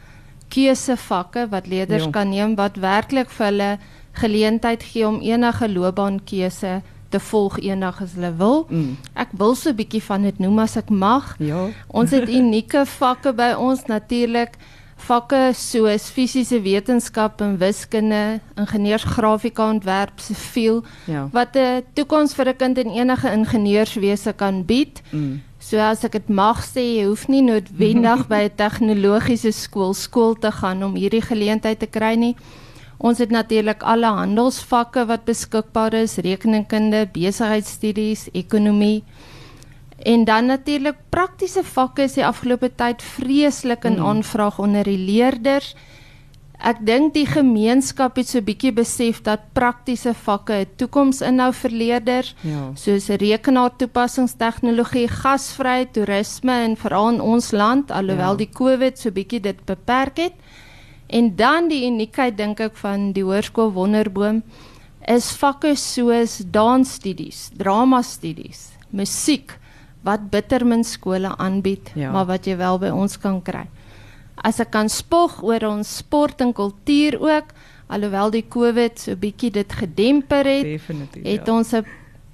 keusevakke 0.48 1.48
wat 1.50 1.66
leerders 1.66 2.04
jo. 2.04 2.10
kan 2.10 2.28
neem 2.28 2.54
wat 2.54 2.76
werklik 2.76 3.30
vir 3.30 3.46
hulle 3.46 3.78
geleentheid 4.12 4.82
gee 4.82 5.06
om 5.06 5.20
enige 5.20 5.68
loopbaankeuse 5.68 6.82
te 7.08 7.20
volg 7.20 7.58
eendag 7.62 8.00
as 8.02 8.16
hulle 8.16 8.32
wil. 8.38 8.64
Mm. 8.68 8.96
Ek 9.14 9.30
wil 9.38 9.54
so 9.54 9.70
'n 9.70 9.76
bietjie 9.76 10.02
van 10.02 10.22
dit 10.22 10.38
noem 10.38 10.58
as 10.58 10.76
ek 10.76 10.90
mag. 10.90 11.36
Ja. 11.38 11.68
Ons 11.88 12.10
het 12.10 12.28
unieke 12.40 12.86
vakke 12.86 13.32
by 13.32 13.54
ons 13.58 13.86
natuurlik 13.86 14.56
vakke 14.96 15.52
soos 15.54 16.08
fisiese 16.10 16.60
wetenskap 16.62 17.40
en 17.40 17.58
wiskunde, 17.58 18.40
ingenieursgrafika 18.56 19.68
ontwerp, 19.70 20.18
siviel 20.18 20.84
ja. 21.04 21.28
wat 21.32 21.56
'n 21.56 21.84
toekoms 21.94 22.34
vir 22.34 22.48
'n 22.48 22.56
kind 22.56 22.78
in 22.78 22.90
enige 22.90 23.30
ingenieurswese 23.30 24.32
kan 24.32 24.64
bied. 24.64 25.02
Mm. 25.10 25.42
So 25.66 25.80
as 25.82 26.04
ek 26.06 26.12
dit 26.14 26.28
mag 26.30 26.60
sê, 26.62 26.82
jy 27.00 27.06
hoef 27.08 27.24
nie 27.26 27.42
noodwendig 27.42 28.20
by 28.30 28.44
'n 28.46 28.54
tegnologiese 28.60 29.50
skool 29.50 29.94
skool 29.98 30.36
te 30.38 30.52
gaan 30.54 30.84
om 30.86 30.94
hierdie 30.94 31.24
geleentheid 31.24 31.80
te 31.82 31.88
kry 31.90 32.14
nie. 32.14 32.36
Ons 33.02 33.18
het 33.18 33.30
natuurlik 33.34 33.82
alle 33.82 34.06
handelsvakke 34.06 35.04
wat 35.10 35.26
beskikbaar 35.26 35.94
is, 35.98 36.16
rekeningkunde, 36.22 37.08
besigheidsstudies, 37.12 38.28
ekonomie. 38.32 39.02
En 40.06 40.24
dan 40.24 40.46
natuurlik 40.46 40.96
praktiese 41.10 41.64
vakke 41.64 42.06
is 42.06 42.14
die 42.14 42.24
afgelope 42.24 42.70
tyd 42.70 43.02
vreeslik 43.02 43.84
in 43.84 43.98
Mm. 43.98 44.06
aanvraag 44.06 44.58
onder 44.58 44.84
die 44.84 44.98
leerders. 44.98 45.74
Ek 46.58 46.78
dink 46.86 47.14
die 47.14 47.26
gemeenskap 47.26 48.16
het 48.16 48.28
so 48.28 48.40
bietjie 48.40 48.72
besef 48.72 49.22
dat 49.22 49.40
praktiese 49.54 50.14
vakke 50.14 50.52
'n 50.64 50.66
toekoms 50.76 51.20
inhou 51.20 51.52
vir 51.52 51.70
leerders 51.70 52.34
Ja. 52.42 52.72
soos 52.74 53.08
rekenaartoepassingstegnologie, 53.08 55.08
gasvryheid, 55.08 55.92
toerisme 55.92 56.52
en 56.64 56.76
veral 56.76 57.08
in 57.14 57.20
ons 57.20 57.50
land 57.52 57.90
alhoewel 57.90 58.30
Ja. 58.30 58.36
die 58.36 58.48
COVID 58.52 58.98
so 58.98 59.10
bietjie 59.10 59.40
dit 59.40 59.64
beperk 59.66 60.16
het. 60.16 60.32
En 61.08 61.36
dan 61.36 61.68
die 61.68 61.86
uniekheid 61.86 62.36
dink 62.36 62.60
ek 62.60 62.76
van 62.76 63.12
die 63.12 63.22
Hoërskool 63.22 63.72
Wonderboom 63.72 64.42
is 65.08 65.32
vakke 65.36 65.76
soos 65.76 66.42
dansstudies, 66.50 67.50
dramastudies, 67.56 68.70
musiek 68.90 69.58
wat 70.02 70.30
bitter 70.30 70.66
min 70.66 70.84
skole 70.84 71.36
aanbied, 71.38 71.90
Ja. 71.94 72.10
maar 72.12 72.26
wat 72.26 72.44
jy 72.46 72.56
wel 72.56 72.78
by 72.78 72.88
ons 72.88 73.18
kan 73.18 73.42
kry. 73.42 73.66
As 74.44 74.60
ek 74.60 74.70
kan 74.70 74.88
spog 74.88 75.42
oor 75.42 75.64
ons 75.64 75.96
sport 75.96 76.40
en 76.40 76.52
kultuur 76.52 77.20
ook, 77.20 77.54
alhoewel 77.88 78.30
die 78.30 78.44
COVID 78.48 78.98
so 78.98 79.16
bietjie 79.16 79.50
dit 79.50 79.72
gedemper 79.72 80.44
het, 80.44 80.64
Definitief. 80.64 81.22
het 81.24 81.46
ja. 81.46 81.52
ons 81.52 81.72
'n 81.74 81.84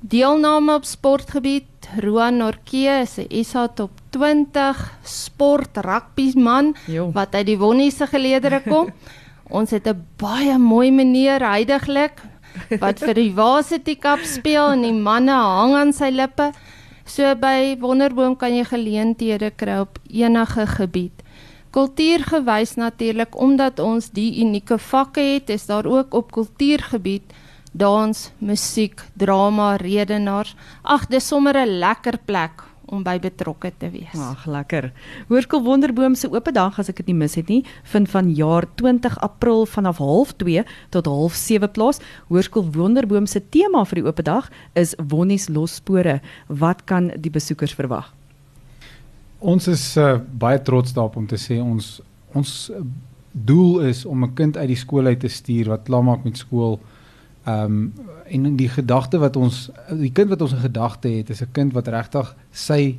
deelname 0.00 0.74
op 0.74 0.84
sportgebied. 0.84 1.64
Roan 1.98 2.36
Norke 2.38 3.02
is 3.02 3.18
'n 3.18 3.44
SA 3.44 3.68
top 3.68 3.90
20 4.10 4.98
sport 5.04 5.76
rugby 5.76 6.32
man 6.34 6.74
Jo. 6.86 7.10
wat 7.12 7.34
uit 7.34 7.46
die 7.46 7.58
Wonnie 7.58 7.90
se 7.90 8.06
geleedere 8.06 8.62
kom. 8.62 8.92
ons 9.58 9.70
het 9.70 9.86
'n 9.86 10.06
baie 10.16 10.58
mooi 10.58 10.90
meneer 10.90 11.40
heidaglik 11.40 12.22
wat 12.80 12.98
vir 12.98 13.14
die 13.14 13.32
Varsity 13.34 13.96
Cup 13.96 14.20
speel 14.24 14.72
en 14.72 14.82
die 14.82 14.92
manne 14.92 15.32
hang 15.32 15.74
aan 15.74 15.92
sy 15.92 16.10
lippe. 16.10 16.52
So 17.04 17.34
by 17.34 17.76
Wonderboom 17.80 18.36
kan 18.36 18.54
jy 18.54 18.64
geleenthede 18.64 19.50
kry 19.56 19.80
op 19.80 19.98
enige 20.08 20.66
gebied. 20.66 21.21
Kultuurgewys 21.72 22.74
natuurlik 22.76 23.32
omdat 23.40 23.78
ons 23.80 24.10
die 24.12 24.42
unieke 24.44 24.76
vakke 24.78 25.22
het, 25.24 25.48
is 25.48 25.64
daar 25.66 25.86
ook 25.88 26.12
op 26.14 26.32
kultuurgebied 26.32 27.32
dans, 27.72 28.30
musiek, 28.38 29.00
drama, 29.16 29.76
redenaars. 29.80 30.52
Ag, 30.82 31.06
dis 31.08 31.26
sommer 31.26 31.56
'n 31.56 31.78
lekker 31.80 32.18
plek 32.24 32.62
om 32.84 33.02
by 33.02 33.18
betrokke 33.18 33.72
te 33.78 33.88
wees. 33.90 34.12
Ag, 34.20 34.44
lekker. 34.46 34.92
Hoërskool 35.28 35.62
Wonderboom 35.62 36.14
se 36.14 36.28
oop 36.28 36.52
dag 36.52 36.78
as 36.78 36.88
ek 36.88 36.96
dit 36.96 37.06
nie 37.06 37.14
mis 37.14 37.34
het 37.34 37.48
nie, 37.48 37.64
vind 37.82 38.10
van 38.10 38.34
jaar 38.34 38.66
20 38.74 39.18
April 39.20 39.66
vanaf 39.66 39.98
0.30 39.98 40.68
tot 40.90 41.06
0.7 41.06 41.72
plaas. 41.72 42.00
Hoërskool 42.28 42.70
Wonderboom 42.70 43.26
se 43.26 43.40
tema 43.48 43.84
vir 43.84 44.02
die 44.02 44.06
oop 44.06 44.22
dag 44.22 44.50
is 44.74 44.94
Wonnies 45.08 45.48
los 45.48 45.74
spore. 45.74 46.20
Wat 46.48 46.84
kan 46.84 47.12
die 47.16 47.30
besoekers 47.30 47.72
verwag? 47.72 48.12
Ons 49.42 49.68
is 49.68 49.96
uh, 49.98 50.16
baie 50.38 50.60
trots 50.62 50.94
daarop 50.94 51.16
om 51.16 51.26
te 51.26 51.38
sê 51.40 51.58
ons 51.60 52.00
ons 52.32 52.70
uh, 52.72 52.80
doel 53.32 53.88
is 53.88 54.04
om 54.04 54.24
'n 54.24 54.34
kind 54.34 54.56
uit 54.56 54.68
die 54.68 54.78
skool 54.78 55.06
uit 55.06 55.20
te 55.20 55.28
stuur 55.28 55.68
wat 55.68 55.84
klaar 55.84 56.04
maak 56.04 56.24
met 56.24 56.36
skool. 56.36 56.78
Um 57.46 57.92
en 58.32 58.56
die 58.56 58.68
gedagte 58.68 59.18
wat 59.18 59.36
ons 59.36 59.70
die 59.90 60.12
kind 60.12 60.30
wat 60.30 60.40
ons 60.40 60.52
in 60.52 60.62
gedagte 60.62 61.08
het 61.08 61.30
is 61.30 61.42
'n 61.42 61.52
kind 61.52 61.72
wat 61.72 61.88
regtig 61.88 62.36
sy 62.50 62.98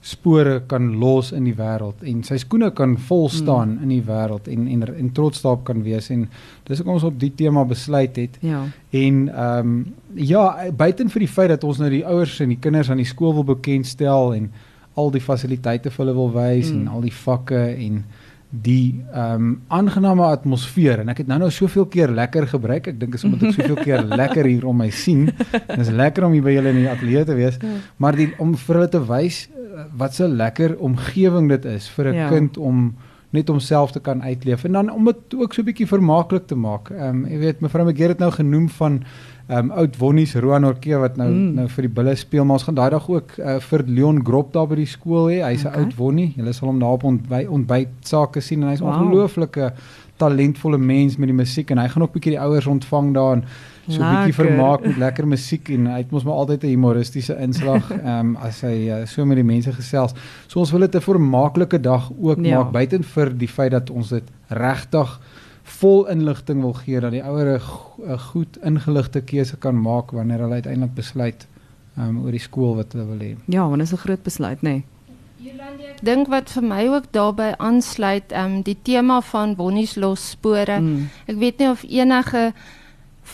spore 0.00 0.60
kan 0.66 0.98
los 1.00 1.32
in 1.32 1.44
die 1.48 1.54
wêreld 1.54 2.02
en 2.06 2.22
sy 2.22 2.36
skoene 2.38 2.70
kan 2.70 2.96
vol 3.08 3.28
staan 3.28 3.72
mm. 3.74 3.82
in 3.82 3.88
die 3.88 4.02
wêreld 4.06 4.48
en 4.52 4.68
en 4.68 4.84
en 4.92 5.08
trots 5.12 5.42
daarop 5.42 5.64
kan 5.64 5.82
wees 5.82 6.10
en 6.14 6.28
dis 6.68 6.78
hoekom 6.78 6.94
ons 6.94 7.08
op 7.08 7.18
die 7.20 7.32
tema 7.34 7.64
besluit 7.64 8.16
het. 8.16 8.38
Ja. 8.40 8.62
En 8.90 9.28
ehm 9.28 9.68
um, 9.68 9.94
ja, 10.14 10.70
buiten 10.72 11.10
vir 11.10 11.20
die 11.20 11.32
feit 11.38 11.48
dat 11.48 11.64
ons 11.64 11.78
nou 11.78 11.90
die 11.90 12.06
ouers 12.06 12.40
en 12.40 12.48
die 12.48 12.60
kinders 12.60 12.90
aan 12.90 13.02
die 13.02 13.08
skool 13.08 13.34
wil 13.34 13.44
bekendstel 13.44 14.34
en 14.34 14.50
al 14.96 15.10
die 15.14 15.20
fasiliteite 15.20 15.90
vir 15.92 16.04
hulle 16.04 16.14
wil 16.16 16.32
wys 16.34 16.70
Mm. 16.72 16.80
en 16.80 16.88
al 16.88 17.04
die 17.04 17.12
vakke 17.14 17.60
en 17.76 18.04
die 18.50 19.02
ehm 19.12 19.34
um, 19.34 19.48
aangename 19.68 20.22
atmosfeer 20.22 21.00
en 21.02 21.08
ek 21.12 21.18
het 21.18 21.28
nou 21.28 21.38
nou 21.42 21.50
soveel 21.50 21.86
keer 21.92 22.08
lekker 22.14 22.46
gebruik. 22.46 22.86
Ek 22.92 23.00
dink 23.00 23.14
is 23.18 23.24
omdat 23.26 23.42
ek 23.50 23.56
soveel 23.58 23.80
keer 23.82 24.04
lekker 24.22 24.46
hier 24.46 24.66
om 24.66 24.76
my 24.80 24.88
sien. 24.90 25.26
Dit 25.52 25.82
is 25.82 25.90
lekker 25.90 26.24
om 26.24 26.32
hier 26.32 26.42
by 26.46 26.54
julle 26.54 26.72
in 26.72 26.80
die 26.84 26.88
ateljee 26.90 27.24
te 27.24 27.34
wees. 27.36 27.58
Ja. 27.60 27.74
Maar 27.98 28.16
die 28.16 28.28
om 28.38 28.54
vir 28.56 28.78
hulle 28.78 28.88
te 28.88 29.02
wys 29.08 29.42
eh, 29.50 29.84
wat 29.98 30.14
so 30.14 30.28
lekker 30.30 30.76
omgewing 30.78 31.48
dit 31.52 31.64
is 31.74 31.88
vir 31.88 32.12
'n 32.12 32.14
ja. 32.14 32.28
kind 32.30 32.56
om 32.56 32.94
net 33.36 33.48
homself 33.52 33.92
te 33.94 34.00
kan 34.00 34.22
uitleef 34.24 34.64
en 34.64 34.72
dan 34.72 34.90
om 34.92 35.04
dit 35.10 35.34
ook 35.36 35.54
so 35.54 35.62
'n 35.62 35.68
bietjie 35.70 35.86
vermaaklik 35.86 36.46
te 36.46 36.54
maak. 36.56 36.90
Ehm 36.90 37.24
um, 37.24 37.26
jy 37.30 37.38
weet 37.38 37.60
mevrou 37.60 37.84
McGee 37.86 38.08
het 38.08 38.18
nou 38.18 38.30
genoem 38.32 38.68
van 38.68 39.02
ehm 39.48 39.58
um, 39.58 39.70
oud 39.70 39.96
Wonnies 40.00 40.34
Roan 40.34 40.64
Orke 40.64 40.98
wat 40.98 41.16
nou 41.16 41.28
Mm. 41.30 41.54
nou 41.54 41.68
vir 41.68 41.82
die 41.82 41.92
bulle 41.94 42.14
speel, 42.16 42.44
maar 42.44 42.56
ons 42.58 42.64
gaan 42.66 42.74
daai 42.74 42.90
dag 42.90 43.08
ook 43.08 43.36
uh, 43.38 43.58
vir 43.60 43.84
Leon 43.86 44.24
Grop 44.24 44.52
daar 44.52 44.66
by 44.66 44.74
die 44.74 44.86
skool 44.86 45.28
hê. 45.30 45.42
Hy's 45.44 45.62
'n 45.64 45.68
Okay. 45.68 45.82
oud 45.82 45.94
Wonnie. 45.96 46.32
Julle 46.36 46.52
sal 46.52 46.68
hom 46.68 46.78
daar 46.78 46.92
op 46.98 47.04
ontby 47.04 47.46
ontbyt 47.48 47.88
sake 48.00 48.40
sien 48.40 48.62
en 48.62 48.68
hy's 48.68 48.80
'n 48.80 48.84
wow. 48.84 48.94
ongelooflike 49.02 49.72
talentvolle 50.16 50.78
mens 50.78 51.16
met 51.16 51.28
die 51.28 51.36
musiek 51.36 51.70
en 51.70 51.78
hy 51.78 51.88
gaan 51.88 52.02
ook 52.02 52.10
'n 52.10 52.18
bietjie 52.18 52.32
die 52.32 52.40
ouers 52.40 52.66
ontvang 52.66 53.14
daar 53.14 53.32
en 53.36 53.44
so 53.88 54.02
'n 54.02 54.10
bietjie 54.10 54.26
Lekker. 54.26 54.44
vermaak 54.44 54.80
met 54.86 54.96
lekker 54.96 55.26
musiek 55.26 55.68
en 55.68 55.86
hy 55.86 55.98
het 55.98 56.10
mos 56.10 56.24
maar 56.24 56.34
altyd 56.34 56.64
'n 56.64 56.66
humoristiese 56.68 57.36
inslag 57.38 57.90
ehm 57.92 58.06
um, 58.18 58.36
as 58.36 58.60
hy 58.60 58.88
uh, 58.90 59.06
so 59.06 59.24
met 59.24 59.36
die 59.36 59.44
mense 59.44 59.72
gesels. 59.72 60.12
So 60.46 60.60
ons 60.60 60.70
wil 60.70 60.80
dit 60.80 60.94
'n 60.94 61.00
vermaaklike 61.00 61.80
dag 61.80 62.10
ook 62.20 62.38
Ja. 62.44 62.58
maak 62.58 62.72
buiten 62.72 63.04
vir 63.04 63.38
die 63.38 63.48
feit 63.48 63.70
dat 63.70 63.90
ons 63.90 64.08
dit 64.08 64.24
regtig 64.48 65.20
vol 65.62 66.06
inligting 66.08 66.60
wil 66.60 66.72
gee 66.72 67.00
dat 67.00 67.10
die 67.10 67.22
ouers 67.24 67.64
'n 68.06 68.18
goed 68.18 68.58
ingeligte 68.62 69.20
keuse 69.20 69.56
kan 69.56 69.80
maak 69.80 70.10
wanneer 70.10 70.38
hulle 70.38 70.54
uiteindelik 70.54 70.94
besluit 70.94 71.46
ehm 71.96 72.08
um, 72.08 72.24
oor 72.24 72.30
die 72.30 72.40
skool 72.40 72.76
wat 72.76 72.92
hulle 72.92 73.06
wil 73.06 73.18
hê. 73.18 73.36
Ja, 73.46 73.68
want 73.68 73.78
dit 73.78 73.86
is 73.86 73.92
'n 73.92 74.04
groot 74.06 74.22
besluit, 74.22 74.62
nê. 74.62 74.68
Nee. 74.68 74.84
Ek 75.96 76.04
dink 76.04 76.28
wat 76.28 76.50
vir 76.50 76.62
my 76.62 76.86
ook 76.92 77.12
daarbey 77.14 77.54
aansluit, 77.56 78.32
ehm 78.32 78.56
um, 78.56 78.62
die 78.62 78.76
tema 78.82 79.20
van 79.20 79.54
Wonnies 79.56 79.94
los 79.96 80.30
spore. 80.30 80.80
Mm. 80.80 81.08
Ek 81.26 81.36
weet 81.36 81.58
nie 81.58 81.68
of 81.70 81.82
enige 81.88 82.52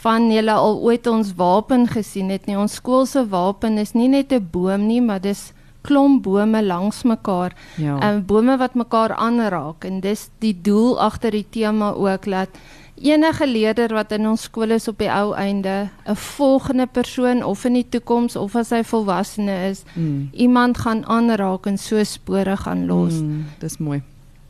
van 0.03 0.31
julle 0.33 0.53
al 0.53 0.79
ooit 0.81 1.07
ons 1.07 1.35
wapen 1.37 1.87
gesien 1.87 2.31
het 2.33 2.47
nie. 2.47 2.57
Ons 2.59 2.79
skool 2.81 3.07
se 3.07 3.27
wapen 3.29 3.79
is 3.79 3.93
nie 3.95 4.09
net 4.09 4.33
'n 4.33 4.49
boom 4.53 4.87
nie, 4.87 5.01
maar 5.01 5.21
dis 5.21 5.53
klomp 5.83 6.23
bome 6.23 6.63
langs 6.63 7.03
mekaar. 7.03 7.53
Ja. 7.77 7.99
Um, 8.15 8.25
bome 8.27 8.57
wat 8.57 8.75
mekaar 8.75 9.13
aanraak 9.15 9.85
en 9.85 10.01
dis 10.01 10.31
die 10.39 10.55
doel 10.63 11.01
agter 11.01 11.31
die 11.31 11.47
tema 11.51 11.91
ook 11.93 12.25
dat 12.25 12.49
enige 13.03 13.47
leerder 13.47 13.95
wat 13.95 14.13
in 14.13 14.29
ons 14.29 14.43
skool 14.43 14.71
is 14.71 14.89
op 14.89 14.99
die 14.99 15.11
ou 15.11 15.35
einde 15.35 15.91
'n 16.07 16.15
volgende 16.17 16.87
persoon 16.87 17.43
of 17.45 17.65
in 17.65 17.73
die 17.73 17.89
toekoms 17.89 18.37
of 18.37 18.55
as 18.57 18.71
hy 18.71 18.83
volwassene 18.85 19.69
is, 19.71 19.83
Mm. 19.95 20.29
iemand 20.33 20.79
gaan 20.79 21.07
aanraak 21.07 21.67
en 21.67 21.79
so 21.79 22.05
spore 22.05 22.57
gaan 22.57 22.87
los. 22.87 23.13
Mm. 23.13 23.29
Mm, 23.29 23.45
dis 23.59 23.79
mooi. 23.79 24.03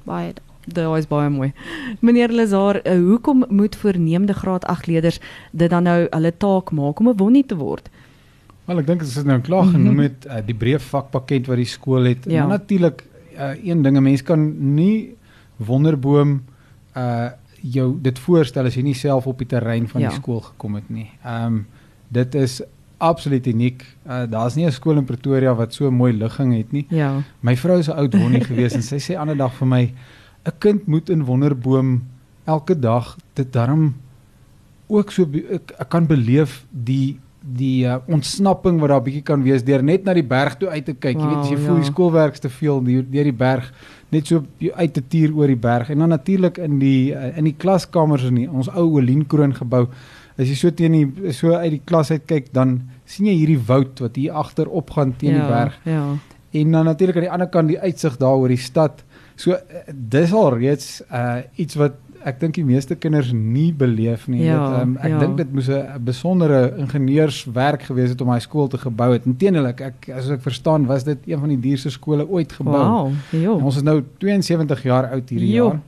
Baie 0.05 0.33
Dit 0.67 0.85
is 0.97 1.09
baie 1.11 1.31
mooi. 1.31 1.53
Meneer 2.01 2.33
Lazar, 2.33 2.81
uh, 2.87 2.99
hoekom 2.99 3.45
moet 3.49 3.77
voornemende 3.77 4.33
graad 4.33 4.65
8 4.65 4.87
leerders 4.87 5.19
dit 5.51 5.71
dan 5.71 5.83
nou 5.83 6.07
hulle 6.11 6.37
taak 6.37 6.71
maak 6.71 7.01
om 7.01 7.09
'n 7.09 7.17
wonnie 7.17 7.47
te 7.47 7.57
word? 7.57 7.91
Wel 8.65 8.79
ek 8.79 8.87
dink 8.87 9.01
dit 9.03 9.25
nou 9.25 9.41
klaar 9.41 9.65
genoem 9.65 9.99
het 9.99 10.27
uh, 10.27 10.39
die 10.47 10.55
breë 10.55 10.79
vakpakket 10.79 11.47
wat 11.47 11.57
die 11.57 11.67
skool 11.67 12.05
het. 12.05 12.25
Ja. 12.25 12.33
Ja. 12.33 12.47
Natuurlik 12.47 13.05
uh, 13.35 13.65
een 13.65 13.83
ding 13.83 13.97
'n 13.97 14.03
mens 14.03 14.23
kan 14.23 14.75
nie 14.75 15.15
wonderboom 15.57 16.43
uh 16.97 17.31
jou 17.63 17.99
dit 18.03 18.19
voorstel 18.19 18.67
as 18.67 18.75
jy 18.75 18.83
nie 18.83 18.95
self 18.95 19.27
op 19.27 19.39
die 19.39 19.47
terrein 19.47 19.89
van 19.89 20.01
ja. 20.01 20.09
die 20.09 20.19
skool 20.19 20.41
gekom 20.41 20.75
het 20.75 20.89
nie. 20.91 21.11
Ehm 21.23 21.47
um, 21.47 21.67
dit 22.09 22.35
is 22.35 22.61
absoluut 22.99 23.47
uniek. 23.47 23.85
Uh, 24.07 24.23
Daar's 24.31 24.55
nie 24.55 24.67
'n 24.67 24.73
skool 24.73 24.97
in 24.97 25.05
Pretoria 25.05 25.55
wat 25.55 25.75
so 25.75 25.91
mooi 25.91 26.13
ligging 26.13 26.57
het 26.57 26.73
nie. 26.73 26.87
Ja. 26.89 27.23
My 27.41 27.57
vrou 27.57 27.79
is 27.79 27.89
'n 27.89 27.97
oud 27.97 28.15
wonnie 28.15 28.45
gewees 28.45 28.75
en 28.75 28.83
sy 28.83 28.99
sê 28.99 29.17
ander 29.17 29.37
dag 29.37 29.55
vir 29.55 29.67
my 29.67 29.95
'n 30.47 30.53
kind 30.59 30.87
moet 30.87 31.11
in 31.11 31.25
wonderboom 31.25 32.03
elke 32.45 32.75
dag 32.79 33.17
dit 33.35 33.53
darm 33.53 33.95
ook 34.89 35.11
so 35.11 35.27
ek, 35.51 35.73
ek 35.79 35.89
kan 35.89 36.07
beleef 36.07 36.65
die 36.71 37.19
die 37.43 37.85
uh, 37.87 37.97
ontsnapping 38.07 38.79
wat 38.81 38.89
daar 38.89 39.03
bietjie 39.03 39.23
kan 39.27 39.43
wees 39.43 39.65
deur 39.67 39.83
net 39.83 40.05
na 40.05 40.13
die 40.15 40.23
berg 40.23 40.55
toe 40.61 40.69
uit 40.69 40.85
te 40.85 40.93
kyk. 40.95 41.17
Jy 41.19 41.27
weet 41.27 41.39
as 41.39 41.49
jy 41.51 41.57
Wow, 41.57 41.65
voel 41.67 41.75
ja. 41.77 41.83
die 41.83 41.91
skoolwerk 41.91 42.37
te 42.39 42.49
veel 42.49 42.83
deur 42.87 43.03
deur 43.11 43.25
die 43.25 43.33
berg 43.33 43.73
net 44.13 44.27
so 44.27 44.45
uit 44.77 44.93
te 44.95 45.03
tuur 45.09 45.35
oor 45.35 45.47
die 45.51 45.57
berg 45.59 45.91
en 45.91 45.99
dan 45.99 46.09
natuurlik 46.09 46.59
in 46.59 46.79
die 46.79 47.13
uh, 47.15 47.37
in 47.39 47.45
die 47.45 47.55
klaskamers 47.59 48.23
in 48.29 48.35
die, 48.35 48.49
ons 48.51 48.69
ou 48.69 48.93
Olienkroon 49.01 49.55
gebou 49.55 49.89
as 50.39 50.47
jy 50.49 50.55
so 50.55 50.71
teen 50.71 50.93
die 50.93 51.33
so 51.33 51.55
uit 51.55 51.71
die 51.71 51.83
klas 51.85 52.11
uit 52.11 52.27
kyk 52.27 52.53
dan 52.53 52.83
sien 53.05 53.27
jy 53.27 53.35
hierdie 53.41 53.59
woud 53.67 53.99
wat 54.01 54.17
hier 54.17 54.33
agter 54.39 54.69
opgaan 54.69 55.17
teen 55.17 55.35
ja, 55.35 55.41
die 55.41 55.49
berg 55.49 55.75
Ja. 55.85 56.05
en 56.53 56.73
dan 56.73 56.85
natuurlik 56.85 57.17
aan 57.17 57.23
die 57.27 57.31
ander 57.33 57.49
kant 57.49 57.69
die 57.69 57.81
uitsig 57.81 58.17
daar 58.19 58.37
oor 58.37 58.49
die 58.49 58.57
stad. 58.61 59.03
So 59.37 59.53
eh, 59.53 59.85
dis 59.93 60.33
al 60.33 60.57
reeds 60.59 61.03
uh 61.11 61.41
iets 61.57 61.75
wat 61.81 61.93
ek 62.25 62.39
dink 62.41 62.55
die 62.55 62.65
meeste 62.65 62.95
kinders 62.95 63.33
nie 63.35 63.73
beleef 63.75 64.29
nie. 64.31 64.45
Ja, 64.45 64.59
dit, 64.71 64.83
um, 64.83 64.97
ek 65.03 65.11
ja. 65.11 65.19
dink 65.19 65.37
dit 65.41 65.53
moes 65.53 65.69
'n 65.69 66.05
besondere 66.05 66.75
ingenieurswerk 66.79 67.83
gewees 67.83 68.11
het 68.15 68.21
om 68.21 68.31
hy 68.31 68.39
skool 68.39 68.69
te 68.69 68.79
gebou 68.79 69.13
het. 69.13 69.27
Inteendeel 69.27 69.67
ek, 69.67 69.81
ek 69.81 70.09
as 70.15 70.31
ek 70.31 70.43
verstaan 70.43 70.87
was 70.87 71.05
dit 71.05 71.19
een 71.27 71.41
van 71.41 71.49
die 71.49 71.59
duurste 71.61 71.91
skole 71.91 72.29
ooit 72.29 72.53
gebou. 72.53 73.13
Wow. 73.33 73.65
Ons 73.65 73.77
is 73.77 73.83
nou 73.83 74.03
72 74.19 74.83
jaar 74.83 75.11
oud 75.11 75.29
hierdie 75.29 75.51
Jo. 75.51 75.67
jaar. 75.67 75.81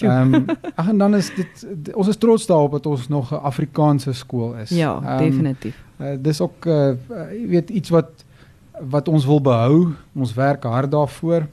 Ehm 0.00 0.34
um, 0.34 0.46
ag 0.80 0.88
en 0.88 0.98
dan 0.98 1.14
is 1.14 1.30
dit 1.34 1.94
ons 1.94 2.08
is 2.08 2.16
trots 2.16 2.46
daarop 2.46 2.72
dat 2.72 2.86
ons 2.86 3.08
nog 3.08 3.32
'n 3.32 3.42
Afrikaanse 3.42 4.12
skool 4.12 4.54
is. 4.56 4.70
ja, 4.70 5.00
Ehm, 5.04 5.18
definitief. 5.18 5.76
Uh, 6.00 6.16
dis 6.18 6.40
ook 6.40 6.66
uh, 6.66 6.92
jy 7.32 7.46
weet 7.48 7.70
iets 7.70 7.90
wat 7.90 8.10
wat 8.80 9.08
ons 9.08 9.26
wil 9.26 9.40
behou. 9.40 9.92
Ons 10.14 10.34
werk 10.34 10.64
hard 10.64 10.90
daarvoor. 10.90 11.46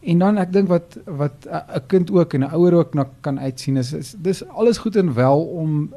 En 0.00 0.18
dan 0.18 0.38
ek 0.40 0.52
dink 0.52 0.68
wat 0.68 0.96
wat 1.04 1.46
'n 1.46 1.86
kind 1.86 2.10
ook 2.10 2.34
en 2.34 2.40
'n 2.44 2.54
ouer 2.54 2.74
ook 2.74 2.94
na 2.94 3.08
kan 3.20 3.38
uitsien 3.38 3.76
is, 3.76 3.92
is 3.92 4.14
dis 4.18 4.44
alles 4.48 4.78
goed 4.78 4.96
en 4.96 5.14
wel 5.14 5.40
om 5.42 5.92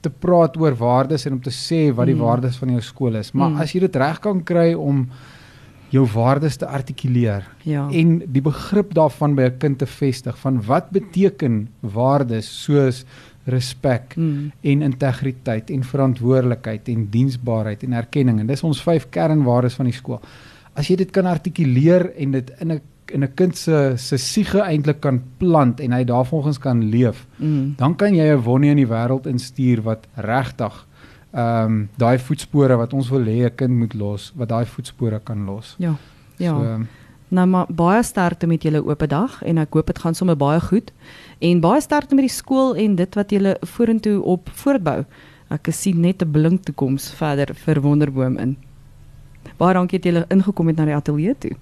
te 0.00 0.10
praat 0.10 0.56
oor 0.56 0.74
waardes 0.76 1.26
en 1.26 1.32
om 1.32 1.42
te 1.42 1.52
sê 1.52 1.94
wat 1.94 2.06
die 2.06 2.14
mm. 2.14 2.20
waardes 2.20 2.56
van 2.56 2.68
jou 2.68 2.80
skool 2.80 3.14
is. 3.14 3.32
Maar 3.32 3.50
mm. 3.50 3.60
as 3.60 3.72
jy 3.72 3.80
dit 3.80 3.96
reg 3.96 4.20
kan 4.20 4.42
kry 4.42 4.72
om 4.74 5.08
jou 5.94 6.04
waardes 6.14 6.56
te 6.56 6.66
artikuleer 6.66 7.44
ja. 7.62 7.84
en 7.90 8.16
die 8.26 8.42
begrip 8.42 8.94
daarvan 8.94 9.36
by 9.38 9.42
'n 9.42 9.58
kind 9.58 9.78
te 9.78 9.86
vestig 9.86 10.38
van 10.38 10.62
wat 10.66 10.90
beteken 10.90 11.68
waardes 11.80 12.48
soos 12.64 13.04
respek 13.44 14.16
mm. 14.16 14.52
en 14.60 14.82
integriteit 14.82 15.70
en 15.70 15.84
verantwoordelikheid 15.84 16.88
en 16.88 17.06
diensbaarheid 17.10 17.82
en 17.82 17.92
erkenning 17.92 18.40
en 18.40 18.46
dis 18.46 18.62
ons 18.62 18.82
vyf 18.82 19.08
kernwaardes 19.10 19.74
van 19.74 19.84
die 19.84 19.96
skool. 19.96 20.20
As 20.74 20.88
jy 20.88 20.96
dit 20.96 21.10
kan 21.10 21.26
artikuleer 21.26 22.10
en 22.16 22.30
dit 22.30 22.50
in 22.60 22.72
'n 22.72 22.80
in 23.12 23.22
'n 23.22 23.34
kind 23.34 23.56
se 23.56 23.92
se 23.96 24.16
siege 24.16 24.60
eintlik 24.60 25.00
kan 25.00 25.22
plant 25.38 25.80
en 25.80 25.92
hy 25.92 26.04
daarvolgens 26.04 26.58
kan 26.58 26.84
leef, 26.84 27.26
mm. 27.36 27.74
dan 27.76 27.96
kan 27.96 28.14
jy 28.14 28.32
'n 28.32 28.42
wonnie 28.42 28.70
in 28.70 28.76
die 28.76 28.88
wêreld 28.88 29.26
instuur 29.26 29.82
wat 29.82 30.06
regtig 30.14 30.86
ehm 31.34 31.66
um, 31.66 31.88
daai 31.96 32.18
voetspore 32.18 32.76
wat 32.76 32.92
ons 32.92 33.08
wil 33.10 33.24
hê 33.24 33.44
'n 33.44 33.54
kind 33.54 33.74
moet 33.74 33.94
los, 33.94 34.32
wat 34.36 34.48
daai 34.48 34.66
voetspore 34.66 35.20
kan 35.24 35.44
los. 35.44 35.74
Ja. 35.78 35.94
Ja. 36.36 36.54
So, 36.54 36.86
nou 37.28 37.46
maar 37.46 37.66
baie 37.68 38.02
sterkte 38.02 38.46
met 38.46 38.62
julle 38.62 38.84
oop 38.84 39.08
dag 39.08 39.42
en 39.42 39.58
ek 39.58 39.74
hoop 39.74 39.86
dit 39.86 39.98
gaan 39.98 40.14
sommer 40.14 40.36
baie 40.36 40.60
goed. 40.60 40.92
En 41.38 41.60
baie 41.60 41.80
sterkte 41.80 42.14
met 42.14 42.24
die 42.24 42.36
skool 42.36 42.76
en 42.76 42.94
dit 42.94 43.14
wat 43.14 43.30
julle 43.30 43.56
vorentoe 43.60 44.22
op 44.22 44.48
voortbou. 44.52 45.04
Ek 45.50 45.68
sien 45.70 46.00
net 46.00 46.22
'n 46.22 46.30
blink 46.30 46.64
toekoms 46.64 47.10
verder 47.14 47.54
vir 47.54 47.80
Wonderboom 47.80 48.38
in. 48.38 48.56
Baie 49.56 49.74
dankie 49.74 49.98
dat 49.98 50.12
julle 50.12 50.26
ingekom 50.28 50.66
het 50.66 50.76
na 50.76 50.84
die 50.84 50.94
ateljee 50.94 51.34
toe. 51.38 51.56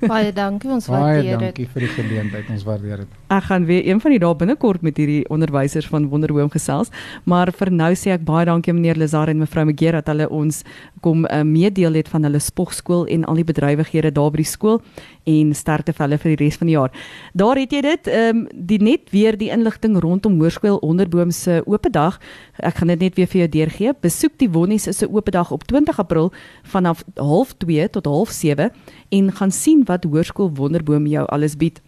Baie 0.00 0.32
dankie, 0.32 0.70
ons 0.72 0.86
waardeer 0.88 1.22
dit. 1.22 1.30
Baie 1.36 1.46
dankie 1.50 1.66
vir 1.68 1.84
die 1.84 1.90
geleentheid, 1.92 2.48
ons 2.52 2.64
waardeer 2.64 3.02
dit. 3.02 3.16
Ek 3.30 3.44
gaan 3.50 3.66
weer 3.68 3.86
een 3.86 4.00
van 4.00 4.14
die 4.14 4.20
dae 4.22 4.36
binnekort 4.40 4.82
met 4.86 4.96
hierdie 5.00 5.22
onderwysers 5.28 5.88
van 5.92 6.08
Wonderboom 6.08 6.50
gesels, 6.52 6.88
maar 7.28 7.52
vir 7.52 7.70
nou 7.74 7.90
sê 7.98 8.14
ek 8.14 8.24
baie 8.28 8.46
dankie 8.48 8.72
meneer 8.72 8.98
Lazar 9.00 9.28
en 9.28 9.42
mevrou 9.42 9.66
Megera 9.68 10.00
dat 10.00 10.14
hulle 10.14 10.28
ons 10.32 10.62
kom 11.04 11.26
uh, 11.26 11.42
meedeel 11.44 11.98
het 12.00 12.08
van 12.08 12.24
hulle 12.24 12.40
spogskool 12.40 13.06
en 13.12 13.26
al 13.28 13.40
die 13.42 13.46
bedrywighede 13.48 14.12
daar 14.16 14.32
by 14.32 14.40
die 14.40 14.48
skool 14.48 14.80
en 15.28 15.52
sterkte 15.54 15.92
vir 15.92 16.06
hulle 16.06 16.18
vir 16.22 16.32
die 16.32 16.38
res 16.44 16.58
van 16.60 16.70
die 16.70 16.76
jaar. 16.76 16.94
Daar 17.36 17.60
het 17.60 17.76
jy 17.76 17.82
dit, 17.84 18.10
ehm 18.10 18.40
um, 18.40 18.46
die 18.70 18.80
net 18.80 19.10
weer 19.12 19.36
die 19.36 19.50
inligting 19.52 19.98
rondom 20.00 20.38
Hoërskool 20.40 20.78
Onderboom 20.86 21.30
se 21.34 21.60
oop 21.66 21.86
dag. 21.92 22.18
Ek 22.58 22.80
gaan 22.80 22.92
dit 22.92 23.00
net 23.00 23.16
weer 23.18 23.28
vir 23.28 23.40
jou 23.40 23.48
deurgee. 23.48 23.92
Besoek 24.00 24.38
die 24.38 24.48
Wonnies 24.50 24.88
se 24.88 25.08
oop 25.08 25.30
dag 25.30 25.50
op 25.50 25.64
20 25.68 25.98
April 25.98 26.32
vanaf 26.62 27.04
0.30 27.20 27.90
tot 27.96 28.06
0.7 28.06 28.70
en 29.10 29.32
gaan 29.32 29.50
sien 29.50 29.84
wat 29.90 30.06
Hoërskool 30.06 30.54
Wonderboom 30.54 31.10
jou 31.10 31.26
alles 31.28 31.58
bied. 31.58 31.82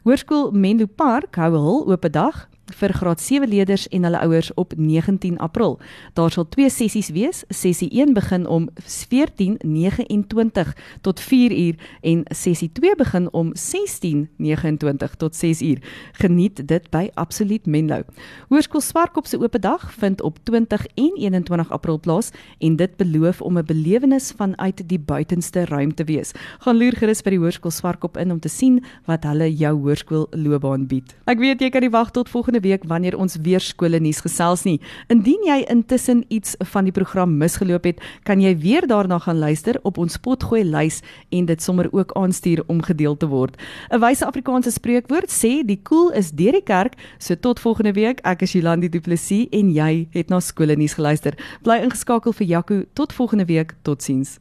Hoërskool 0.06 0.52
Menlo 0.52 0.86
Park 0.86 1.40
hou 1.40 1.56
hul 1.56 1.82
oop 1.94 2.06
dag 2.14 2.46
vir 2.74 2.94
graad 2.94 3.22
7 3.22 3.50
leerders 3.50 3.88
en 3.88 4.04
hulle 4.04 4.20
ouers 4.20 4.54
op 4.54 4.74
19 4.78 5.38
April. 5.38 5.80
Daar 6.14 6.32
sal 6.32 6.48
twee 6.50 6.70
sessies 6.70 7.10
wees. 7.10 7.44
Sessie 7.50 7.90
1 7.90 8.14
begin 8.14 8.48
om 8.48 8.70
14:29 8.76 10.74
tot 11.02 11.22
4uur 11.22 11.76
en 12.02 12.24
sessie 12.26 12.72
2 12.72 12.96
begin 12.96 13.34
om 13.34 13.52
16:29 13.54 15.16
tot 15.18 15.36
6uur. 15.46 15.78
Geniet 16.12 16.68
dit 16.68 16.90
by 16.90 17.10
Absoluut 17.14 17.66
Menlo. 17.66 18.02
Hoërskool 18.50 18.82
Swartkop 18.82 19.28
se 19.28 19.40
oop 19.40 19.62
dag 19.62 19.94
vind 19.94 20.22
op 20.22 20.38
20 20.44 20.86
en 20.94 21.12
21 21.16 21.72
April 21.72 22.00
plaas 22.00 22.32
en 22.60 22.76
dit 22.76 22.96
beloof 22.98 23.42
om 23.42 23.58
'n 23.58 23.66
belewenis 23.66 24.34
vanuit 24.38 24.90
die 24.90 25.00
buitenste 25.00 25.66
ruimte 25.66 26.04
wees. 26.04 26.32
Gaan 26.60 26.78
loer 26.78 26.96
gerus 26.98 27.22
by 27.22 27.30
die 27.30 27.40
Hoërskool 27.40 27.72
Swartkop 27.72 28.18
in 28.18 28.32
om 28.32 28.40
te 28.40 28.50
sien 28.50 28.84
wat 29.06 29.24
hulle 29.24 29.56
jou 29.56 29.74
hoërskool 29.82 30.28
loopbaan 30.32 30.88
bied. 30.88 31.16
Ek 31.26 31.40
weet 31.40 31.62
jy 31.62 31.70
kan 31.70 31.82
nie 31.82 31.94
wag 31.94 32.12
tot 32.12 32.30
volgende 32.30 32.60
week 32.66 32.86
wanneer 32.90 33.18
ons 33.22 33.38
weer 33.46 33.62
skole 33.64 34.02
nuus 34.02 34.24
gesels 34.26 34.66
nie. 34.66 34.80
Indien 35.14 35.46
jy 35.48 35.62
intussen 35.72 36.24
iets 36.34 36.56
van 36.74 36.90
die 36.90 36.94
program 36.96 37.38
misgeloop 37.40 37.86
het, 37.88 38.02
kan 38.26 38.42
jy 38.42 38.56
weer 38.62 38.88
daarna 38.90 39.20
gaan 39.24 39.40
luister 39.40 39.80
op 39.84 40.00
ons 40.02 40.18
potgooi 40.18 40.64
lys 40.66 41.02
en 41.30 41.46
dit 41.50 41.62
sommer 41.62 41.90
ook 41.94 42.16
aanstuur 42.18 42.64
om 42.68 42.82
gedeel 42.82 43.18
te 43.18 43.30
word. 43.30 43.56
'n 43.92 44.00
Wyse 44.02 44.26
Afrikaanse 44.26 44.72
spreekwoord 44.72 45.30
sê 45.30 45.64
die 45.66 45.80
koel 45.84 46.12
is 46.12 46.32
deur 46.32 46.58
die 46.58 46.66
kerk, 46.66 46.94
so 47.20 47.36
tot 47.36 47.60
volgende 47.60 47.94
week. 47.94 48.20
Ek 48.24 48.42
is 48.42 48.54
Jolandi 48.54 48.90
Du 48.90 49.00
Plessis 49.00 49.48
en 49.52 49.72
jy 49.74 50.08
het 50.12 50.30
na 50.30 50.40
skole 50.40 50.76
nuus 50.76 50.94
geluister. 50.94 51.34
Bly 51.64 51.82
ingeskakel 51.84 52.34
vir 52.34 52.48
Jaco 52.48 52.84
tot 52.94 53.14
volgende 53.14 53.46
week. 53.46 53.76
Totsiens. 53.84 54.40